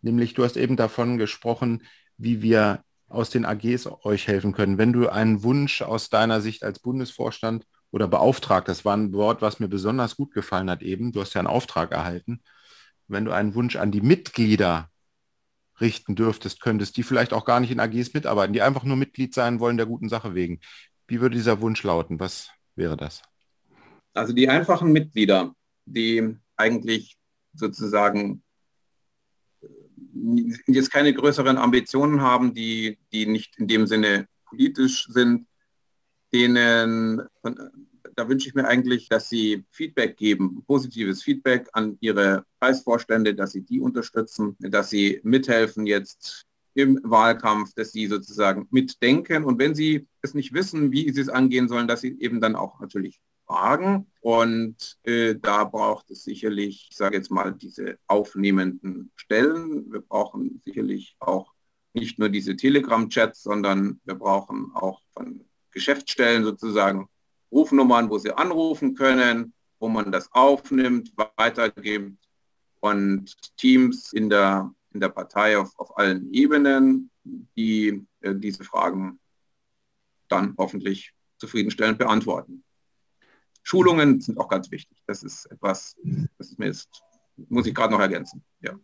Nämlich, 0.00 0.34
du 0.34 0.44
hast 0.44 0.56
eben 0.56 0.76
davon 0.76 1.18
gesprochen, 1.18 1.84
wie 2.16 2.42
wir 2.42 2.82
aus 3.08 3.30
den 3.30 3.44
AGs 3.44 3.88
euch 4.04 4.26
helfen 4.26 4.52
können. 4.52 4.78
Wenn 4.78 4.92
du 4.92 5.08
einen 5.08 5.42
Wunsch 5.42 5.82
aus 5.82 6.10
deiner 6.10 6.40
Sicht 6.40 6.62
als 6.64 6.80
Bundesvorstand 6.80 7.64
oder 7.90 8.06
beauftragt, 8.08 8.68
das 8.68 8.84
war 8.84 8.96
ein 8.96 9.12
Wort, 9.12 9.40
was 9.40 9.60
mir 9.60 9.68
besonders 9.68 10.16
gut 10.16 10.34
gefallen 10.34 10.68
hat 10.68 10.82
eben, 10.82 11.12
du 11.12 11.20
hast 11.20 11.34
ja 11.34 11.40
einen 11.40 11.48
Auftrag 11.48 11.92
erhalten, 11.92 12.42
wenn 13.08 13.24
du 13.24 13.32
einen 13.32 13.54
Wunsch 13.54 13.76
an 13.76 13.90
die 13.90 14.00
Mitglieder 14.00 14.90
richten 15.80 16.14
dürftest, 16.14 16.60
könntest, 16.60 16.96
die 16.96 17.02
vielleicht 17.02 17.32
auch 17.32 17.44
gar 17.44 17.60
nicht 17.60 17.70
in 17.70 17.80
AGs 17.80 18.14
mitarbeiten, 18.14 18.52
die 18.52 18.62
einfach 18.62 18.84
nur 18.84 18.96
Mitglied 18.96 19.34
sein 19.34 19.60
wollen 19.60 19.76
der 19.76 19.86
guten 19.86 20.08
Sache 20.08 20.34
wegen. 20.34 20.60
Wie 21.06 21.20
würde 21.20 21.36
dieser 21.36 21.60
Wunsch 21.60 21.82
lauten? 21.82 22.20
Was 22.20 22.50
wäre 22.74 22.96
das? 22.96 23.22
Also 24.12 24.32
die 24.32 24.48
einfachen 24.48 24.92
Mitglieder, 24.92 25.54
die 25.86 26.36
eigentlich 26.56 27.16
sozusagen 27.54 28.42
jetzt 30.66 30.92
keine 30.92 31.14
größeren 31.14 31.58
Ambitionen 31.58 32.20
haben, 32.20 32.54
die, 32.54 32.98
die 33.12 33.26
nicht 33.26 33.56
in 33.58 33.68
dem 33.68 33.86
Sinne 33.86 34.26
politisch 34.46 35.06
sind, 35.08 35.46
denen, 36.32 37.22
da 38.18 38.28
wünsche 38.28 38.48
ich 38.48 38.54
mir 38.54 38.66
eigentlich, 38.66 39.08
dass 39.08 39.28
sie 39.28 39.64
Feedback 39.70 40.16
geben, 40.16 40.64
positives 40.66 41.22
Feedback 41.22 41.68
an 41.72 41.96
ihre 42.00 42.44
Preisvorstände, 42.58 43.32
dass 43.32 43.52
sie 43.52 43.62
die 43.62 43.80
unterstützen, 43.80 44.56
dass 44.58 44.90
sie 44.90 45.20
mithelfen 45.22 45.86
jetzt 45.86 46.44
im 46.74 47.00
Wahlkampf, 47.04 47.74
dass 47.74 47.92
sie 47.92 48.08
sozusagen 48.08 48.66
mitdenken 48.70 49.44
und 49.44 49.60
wenn 49.60 49.76
sie 49.76 50.08
es 50.20 50.34
nicht 50.34 50.52
wissen, 50.52 50.90
wie 50.90 51.12
sie 51.12 51.20
es 51.20 51.28
angehen 51.28 51.68
sollen, 51.68 51.86
dass 51.86 52.00
sie 52.00 52.18
eben 52.18 52.40
dann 52.40 52.56
auch 52.56 52.80
natürlich 52.80 53.20
Fragen. 53.46 54.08
Und 54.20 54.98
äh, 55.04 55.36
da 55.36 55.64
braucht 55.64 56.10
es 56.10 56.24
sicherlich, 56.24 56.88
ich 56.90 56.96
sage 56.96 57.16
jetzt 57.16 57.30
mal, 57.30 57.54
diese 57.54 57.98
aufnehmenden 58.08 59.12
Stellen. 59.14 59.90
Wir 59.92 60.00
brauchen 60.00 60.60
sicherlich 60.64 61.16
auch 61.20 61.54
nicht 61.94 62.18
nur 62.18 62.28
diese 62.28 62.56
Telegram-Chats, 62.56 63.42
sondern 63.42 64.00
wir 64.04 64.16
brauchen 64.16 64.72
auch 64.74 65.00
von 65.14 65.44
Geschäftsstellen 65.70 66.44
sozusagen 66.44 67.08
Rufnummern, 67.50 68.10
wo 68.10 68.18
sie 68.18 68.32
anrufen 68.32 68.94
können, 68.94 69.54
wo 69.78 69.88
man 69.88 70.12
das 70.12 70.32
aufnimmt, 70.32 71.12
weitergibt 71.36 72.18
und 72.80 73.56
Teams 73.56 74.12
in 74.12 74.28
der, 74.28 74.72
in 74.92 75.00
der 75.00 75.08
Partei 75.08 75.58
auf, 75.58 75.78
auf 75.78 75.96
allen 75.96 76.32
Ebenen, 76.32 77.10
die 77.56 78.06
äh, 78.20 78.34
diese 78.34 78.64
Fragen 78.64 79.18
dann 80.28 80.54
hoffentlich 80.58 81.12
zufriedenstellend 81.38 81.98
beantworten. 81.98 82.64
Schulungen 83.62 84.20
sind 84.20 84.38
auch 84.38 84.48
ganz 84.48 84.70
wichtig. 84.70 85.02
Das 85.06 85.22
ist 85.22 85.46
etwas, 85.46 85.96
das 86.38 86.48
ist 86.48 86.58
mir 86.58 86.66
jetzt, 86.66 87.02
muss 87.48 87.66
ich 87.66 87.74
gerade 87.74 87.92
noch 87.92 88.00
ergänzen. 88.00 88.42
Ja. 88.60 88.78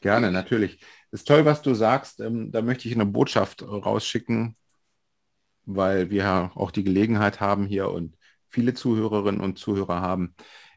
Gerne, 0.00 0.30
natürlich. 0.30 0.78
Ist 1.10 1.26
toll, 1.26 1.44
was 1.44 1.62
du 1.62 1.74
sagst. 1.74 2.20
Ähm, 2.20 2.52
da 2.52 2.62
möchte 2.62 2.88
ich 2.88 2.94
eine 2.94 3.06
Botschaft 3.06 3.62
rausschicken, 3.62 4.56
weil 5.66 6.10
wir 6.10 6.52
auch 6.54 6.70
die 6.70 6.84
Gelegenheit 6.84 7.40
haben 7.40 7.66
hier 7.66 7.90
und 7.90 8.16
viele 8.48 8.74
Zuhörerinnen 8.74 9.40
und 9.40 9.58
Zuhörer 9.58 10.00
haben. 10.00 10.34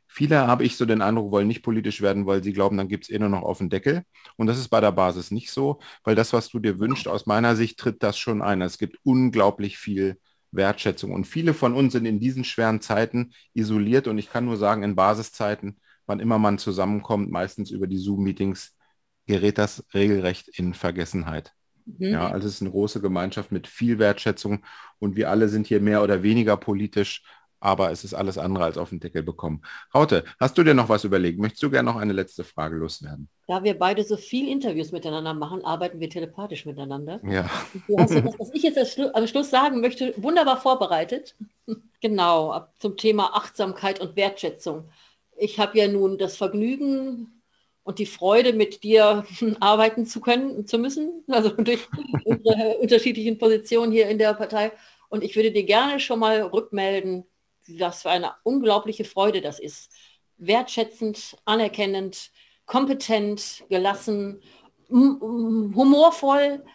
Viele 0.08 0.48
habe 0.48 0.64
ich 0.64 0.78
so 0.78 0.86
den 0.86 1.02
Eindruck, 1.02 1.32
wollen 1.32 1.48
nicht 1.48 1.64
politisch 1.64 2.02
werden, 2.02 2.26
weil 2.26 2.44
sie 2.44 2.54
glauben, 2.54 2.78
dann 2.78 2.88
gibt 2.88 3.04
es 3.06 3.10
eh 3.10 3.20
nur 3.20 3.30
noch 3.30 3.44
auf 3.44 3.60
den 3.60 3.70
Deckel. 3.70 4.04
Und 4.38 4.48
das 4.48 4.58
ist 4.58 4.70
bei 4.70 4.82
der 4.82 4.92
Basis 4.92 5.32
nicht 5.32 5.52
so, 5.52 5.80
weil 6.04 6.16
das, 6.16 6.34
was 6.34 6.50
du 6.50 6.60
dir 6.60 6.80
wünschst, 6.80 7.08
aus 7.08 7.26
meiner 7.26 7.56
Sicht 7.56 7.78
tritt 7.78 8.02
das 8.04 8.18
schon 8.18 8.42
ein. 8.42 8.62
Es 8.62 8.78
gibt 8.78 8.98
unglaublich 9.04 9.78
viel 9.78 10.18
Wertschätzung. 10.52 11.12
Und 11.14 11.26
viele 11.28 11.54
von 11.54 11.74
uns 11.74 11.94
sind 11.94 12.06
in 12.06 12.20
diesen 12.20 12.44
schweren 12.44 12.82
Zeiten 12.82 13.34
isoliert 13.54 14.08
und 14.08 14.18
ich 14.18 14.30
kann 14.32 14.46
nur 14.46 14.58
sagen, 14.58 14.84
in 14.84 14.96
Basiszeiten, 14.96 15.80
wann 16.06 16.20
immer 16.20 16.40
man 16.40 16.58
zusammenkommt, 16.58 17.30
meistens 17.30 17.72
über 17.72 17.88
die 17.88 17.98
Zoom-Meetings, 17.98 18.76
gerät 19.28 19.58
das 19.58 19.86
regelrecht 19.94 20.48
in 20.48 20.74
Vergessenheit. 20.74 21.54
Mhm. 21.88 22.12
Ja, 22.14 22.30
also 22.30 22.48
es 22.48 22.56
ist 22.56 22.62
eine 22.62 22.72
große 22.72 23.02
Gemeinschaft 23.02 23.52
mit 23.52 23.68
viel 23.68 24.00
Wertschätzung 24.00 24.64
und 25.00 25.16
wir 25.16 25.30
alle 25.30 25.50
sind 25.50 25.68
hier 25.68 25.80
mehr 25.80 26.04
oder 26.04 26.24
weniger 26.24 26.58
politisch, 26.58 27.24
aber 27.60 27.92
es 27.92 28.04
ist 28.04 28.14
alles 28.14 28.38
andere 28.38 28.66
als 28.66 28.78
auf 28.78 28.90
den 28.90 29.00
Deckel 29.00 29.24
bekommen. 29.24 29.62
Raute, 29.94 30.24
hast 30.40 30.58
du 30.58 30.64
dir 30.64 30.74
noch 30.74 30.90
was 30.90 31.04
überlegt? 31.04 31.40
Möchtest 31.40 31.64
du 31.64 31.70
gerne 31.70 31.90
noch 31.90 32.00
eine 32.00 32.14
letzte 32.14 32.44
Frage 32.44 32.76
loswerden? 32.76 33.30
Da 33.48 33.64
wir 33.64 33.78
beide 33.78 34.04
so 34.04 34.18
viel 34.18 34.48
Interviews 34.50 34.92
miteinander 34.92 35.34
machen, 35.34 35.64
arbeiten 35.64 36.00
wir 36.00 36.10
telepathisch 36.10 36.66
miteinander. 36.66 37.20
Ja. 37.24 37.50
Du 37.88 37.98
hast 37.98 38.14
ja 38.14 38.22
das, 38.22 38.38
was 38.38 38.54
ich 38.54 38.64
jetzt 38.64 39.00
am 39.14 39.28
Schluss 39.28 39.50
sagen 39.50 39.82
möchte, 39.82 40.14
wunderbar 40.18 40.60
vorbereitet. 40.60 41.36
Genau, 42.00 42.68
zum 42.78 42.96
Thema 42.96 43.36
Achtsamkeit 43.36 44.00
und 44.00 44.16
Wertschätzung. 44.16 44.88
Ich 45.36 45.60
habe 45.60 45.80
ja 45.80 45.88
nun 45.88 46.20
das 46.20 46.38
Vergnügen, 46.38 47.37
und 47.88 48.00
die 48.00 48.06
Freude, 48.06 48.52
mit 48.52 48.84
dir 48.84 49.26
arbeiten 49.62 50.06
zu 50.06 50.20
können, 50.20 50.68
zu 50.68 50.78
müssen, 50.78 51.24
also 51.30 51.50
durch 51.58 51.88
unsere 52.26 52.78
unterschiedlichen 52.80 53.38
Positionen 53.38 53.94
hier 53.94 54.10
in 54.10 54.18
der 54.18 54.34
Partei. 54.34 54.74
Und 55.08 55.24
ich 55.24 55.38
würde 55.38 55.54
dir 55.54 55.64
gerne 55.64 56.02
schon 56.02 56.20
mal 56.20 56.42
rückmelden, 56.42 57.26
was 57.80 58.02
für 58.02 58.10
eine 58.10 58.34
unglaubliche 58.44 59.06
Freude 59.06 59.40
das 59.40 59.58
ist. 59.60 59.90
Wertschätzend, 60.38 61.38
anerkennend, 61.46 62.32
kompetent, 62.66 63.64
gelassen, 63.70 64.42
humorvoll, 64.90 66.66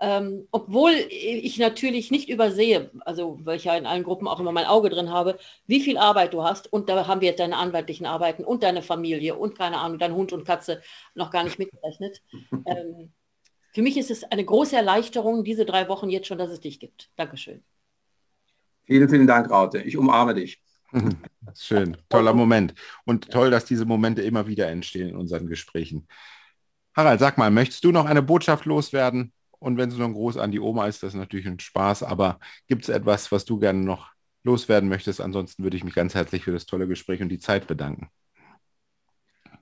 ähm, 0.00 0.46
obwohl 0.50 0.92
ich 1.10 1.58
natürlich 1.58 2.10
nicht 2.10 2.28
übersehe, 2.28 2.90
also 3.00 3.38
weil 3.42 3.56
ich 3.56 3.64
ja 3.64 3.76
in 3.76 3.86
allen 3.86 4.04
Gruppen 4.04 4.28
auch 4.28 4.40
immer 4.40 4.52
mein 4.52 4.66
Auge 4.66 4.90
drin 4.90 5.10
habe, 5.10 5.38
wie 5.66 5.80
viel 5.80 5.98
Arbeit 5.98 6.34
du 6.34 6.42
hast 6.42 6.72
und 6.72 6.88
da 6.88 7.06
haben 7.06 7.20
wir 7.20 7.34
deine 7.34 7.56
anwaltlichen 7.56 8.06
Arbeiten 8.06 8.44
und 8.44 8.62
deine 8.62 8.82
Familie 8.82 9.36
und 9.36 9.58
keine 9.58 9.78
Ahnung, 9.78 9.98
dein 9.98 10.14
Hund 10.14 10.32
und 10.32 10.44
Katze 10.44 10.82
noch 11.14 11.30
gar 11.30 11.44
nicht 11.44 11.58
mitgerechnet. 11.58 12.22
ähm, 12.66 13.12
für 13.72 13.82
mich 13.82 13.96
ist 13.96 14.10
es 14.10 14.24
eine 14.24 14.44
große 14.44 14.76
Erleichterung, 14.76 15.44
diese 15.44 15.64
drei 15.64 15.88
Wochen 15.88 16.08
jetzt 16.08 16.26
schon, 16.26 16.38
dass 16.38 16.50
es 16.50 16.60
dich 16.60 16.80
gibt. 16.80 17.10
Dankeschön. 17.16 17.62
Vielen, 18.86 19.08
vielen 19.08 19.26
Dank, 19.26 19.50
Raute. 19.50 19.82
Ich 19.82 19.96
umarme 19.96 20.34
dich. 20.34 20.62
Schön, 21.54 21.96
toller 22.08 22.32
Moment. 22.32 22.74
Und 23.04 23.30
toll, 23.30 23.50
dass 23.50 23.66
diese 23.66 23.84
Momente 23.84 24.22
immer 24.22 24.46
wieder 24.46 24.68
entstehen 24.68 25.10
in 25.10 25.16
unseren 25.16 25.46
Gesprächen. 25.46 26.08
Harald, 26.94 27.20
sag 27.20 27.36
mal, 27.36 27.50
möchtest 27.50 27.84
du 27.84 27.92
noch 27.92 28.06
eine 28.06 28.22
Botschaft 28.22 28.64
loswerden? 28.64 29.32
Und 29.58 29.76
wenn 29.76 29.88
es 29.88 29.96
nur 29.96 30.06
ein 30.06 30.14
Gruß 30.14 30.36
an 30.36 30.52
die 30.52 30.60
Oma 30.60 30.86
ist, 30.86 31.02
das 31.02 31.14
ist 31.14 31.18
natürlich 31.18 31.46
ein 31.46 31.58
Spaß. 31.58 32.02
Aber 32.02 32.38
gibt 32.66 32.82
es 32.82 32.88
etwas, 32.88 33.32
was 33.32 33.44
du 33.44 33.58
gerne 33.58 33.80
noch 33.80 34.12
loswerden 34.44 34.88
möchtest? 34.88 35.20
Ansonsten 35.20 35.62
würde 35.62 35.76
ich 35.76 35.84
mich 35.84 35.94
ganz 35.94 36.14
herzlich 36.14 36.44
für 36.44 36.52
das 36.52 36.66
tolle 36.66 36.86
Gespräch 36.86 37.20
und 37.20 37.28
die 37.28 37.40
Zeit 37.40 37.66
bedanken. 37.66 38.08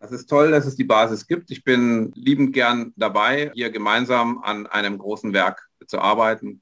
Es 0.01 0.13
ist 0.13 0.27
toll, 0.27 0.51
dass 0.51 0.67
es 0.67 0.77
die 0.77 0.85
Basis 0.85 1.27
gibt. 1.27 1.51
Ich 1.51 1.65
bin 1.65 2.13
liebend 2.15 2.53
gern 2.53 2.93
dabei, 2.97 3.51
hier 3.55 3.71
gemeinsam 3.71 4.39
an 4.43 4.67
einem 4.67 4.99
großen 4.99 5.33
Werk 5.33 5.67
zu 5.87 5.99
arbeiten. 5.99 6.61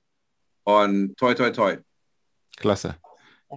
Und 0.62 1.16
toi, 1.16 1.34
toi, 1.34 1.50
toi. 1.50 1.78
Klasse. 2.56 2.96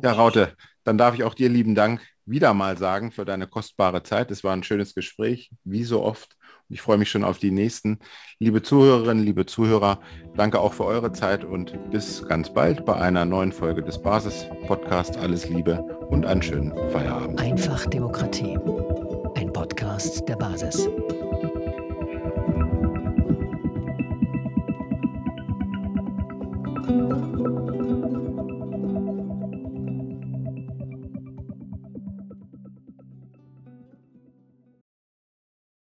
Ja, 0.02 0.12
Raute, 0.12 0.56
dann 0.84 0.98
darf 0.98 1.16
ich 1.16 1.24
auch 1.24 1.34
dir 1.34 1.50
lieben 1.50 1.76
Dank 1.76 2.02
wieder 2.26 2.54
mal 2.54 2.78
sagen 2.78 3.12
für 3.12 3.24
deine 3.24 3.48
kostbare 3.48 4.04
Zeit. 4.04 4.32
Es 4.32 4.44
war 4.44 4.54
ein 4.54 4.64
schönes 4.64 4.94
Gespräch, 4.94 5.52
wie 5.64 5.84
so 5.84 6.04
oft. 6.04 6.36
Ich 6.70 6.82
freue 6.82 6.98
mich 6.98 7.10
schon 7.10 7.24
auf 7.24 7.38
die 7.38 7.52
nächsten. 7.52 8.00
Liebe 8.40 8.62
Zuhörerinnen, 8.62 9.24
liebe 9.24 9.46
Zuhörer, 9.46 10.00
danke 10.36 10.60
auch 10.60 10.74
für 10.74 10.86
eure 10.86 11.14
Zeit 11.14 11.46
und 11.46 11.92
bis 11.92 12.28
ganz 12.28 12.54
bald 12.54 12.86
bei 12.86 12.96
einer 12.96 13.26
neuen 13.26 13.52
Folge 13.52 13.82
des 13.82 14.02
Basis-Podcasts. 14.02 15.18
Alles 15.18 15.48
Liebe 15.48 15.82
und 16.10 16.26
einen 16.26 16.42
schönen 16.42 16.74
Feierabend. 16.92 17.40
Einfach 17.40 17.86
Demokratie. 17.86 18.58
Ein 19.36 19.54
Podcast 19.54 20.28
der 20.28 20.36
Basis. 20.36 20.88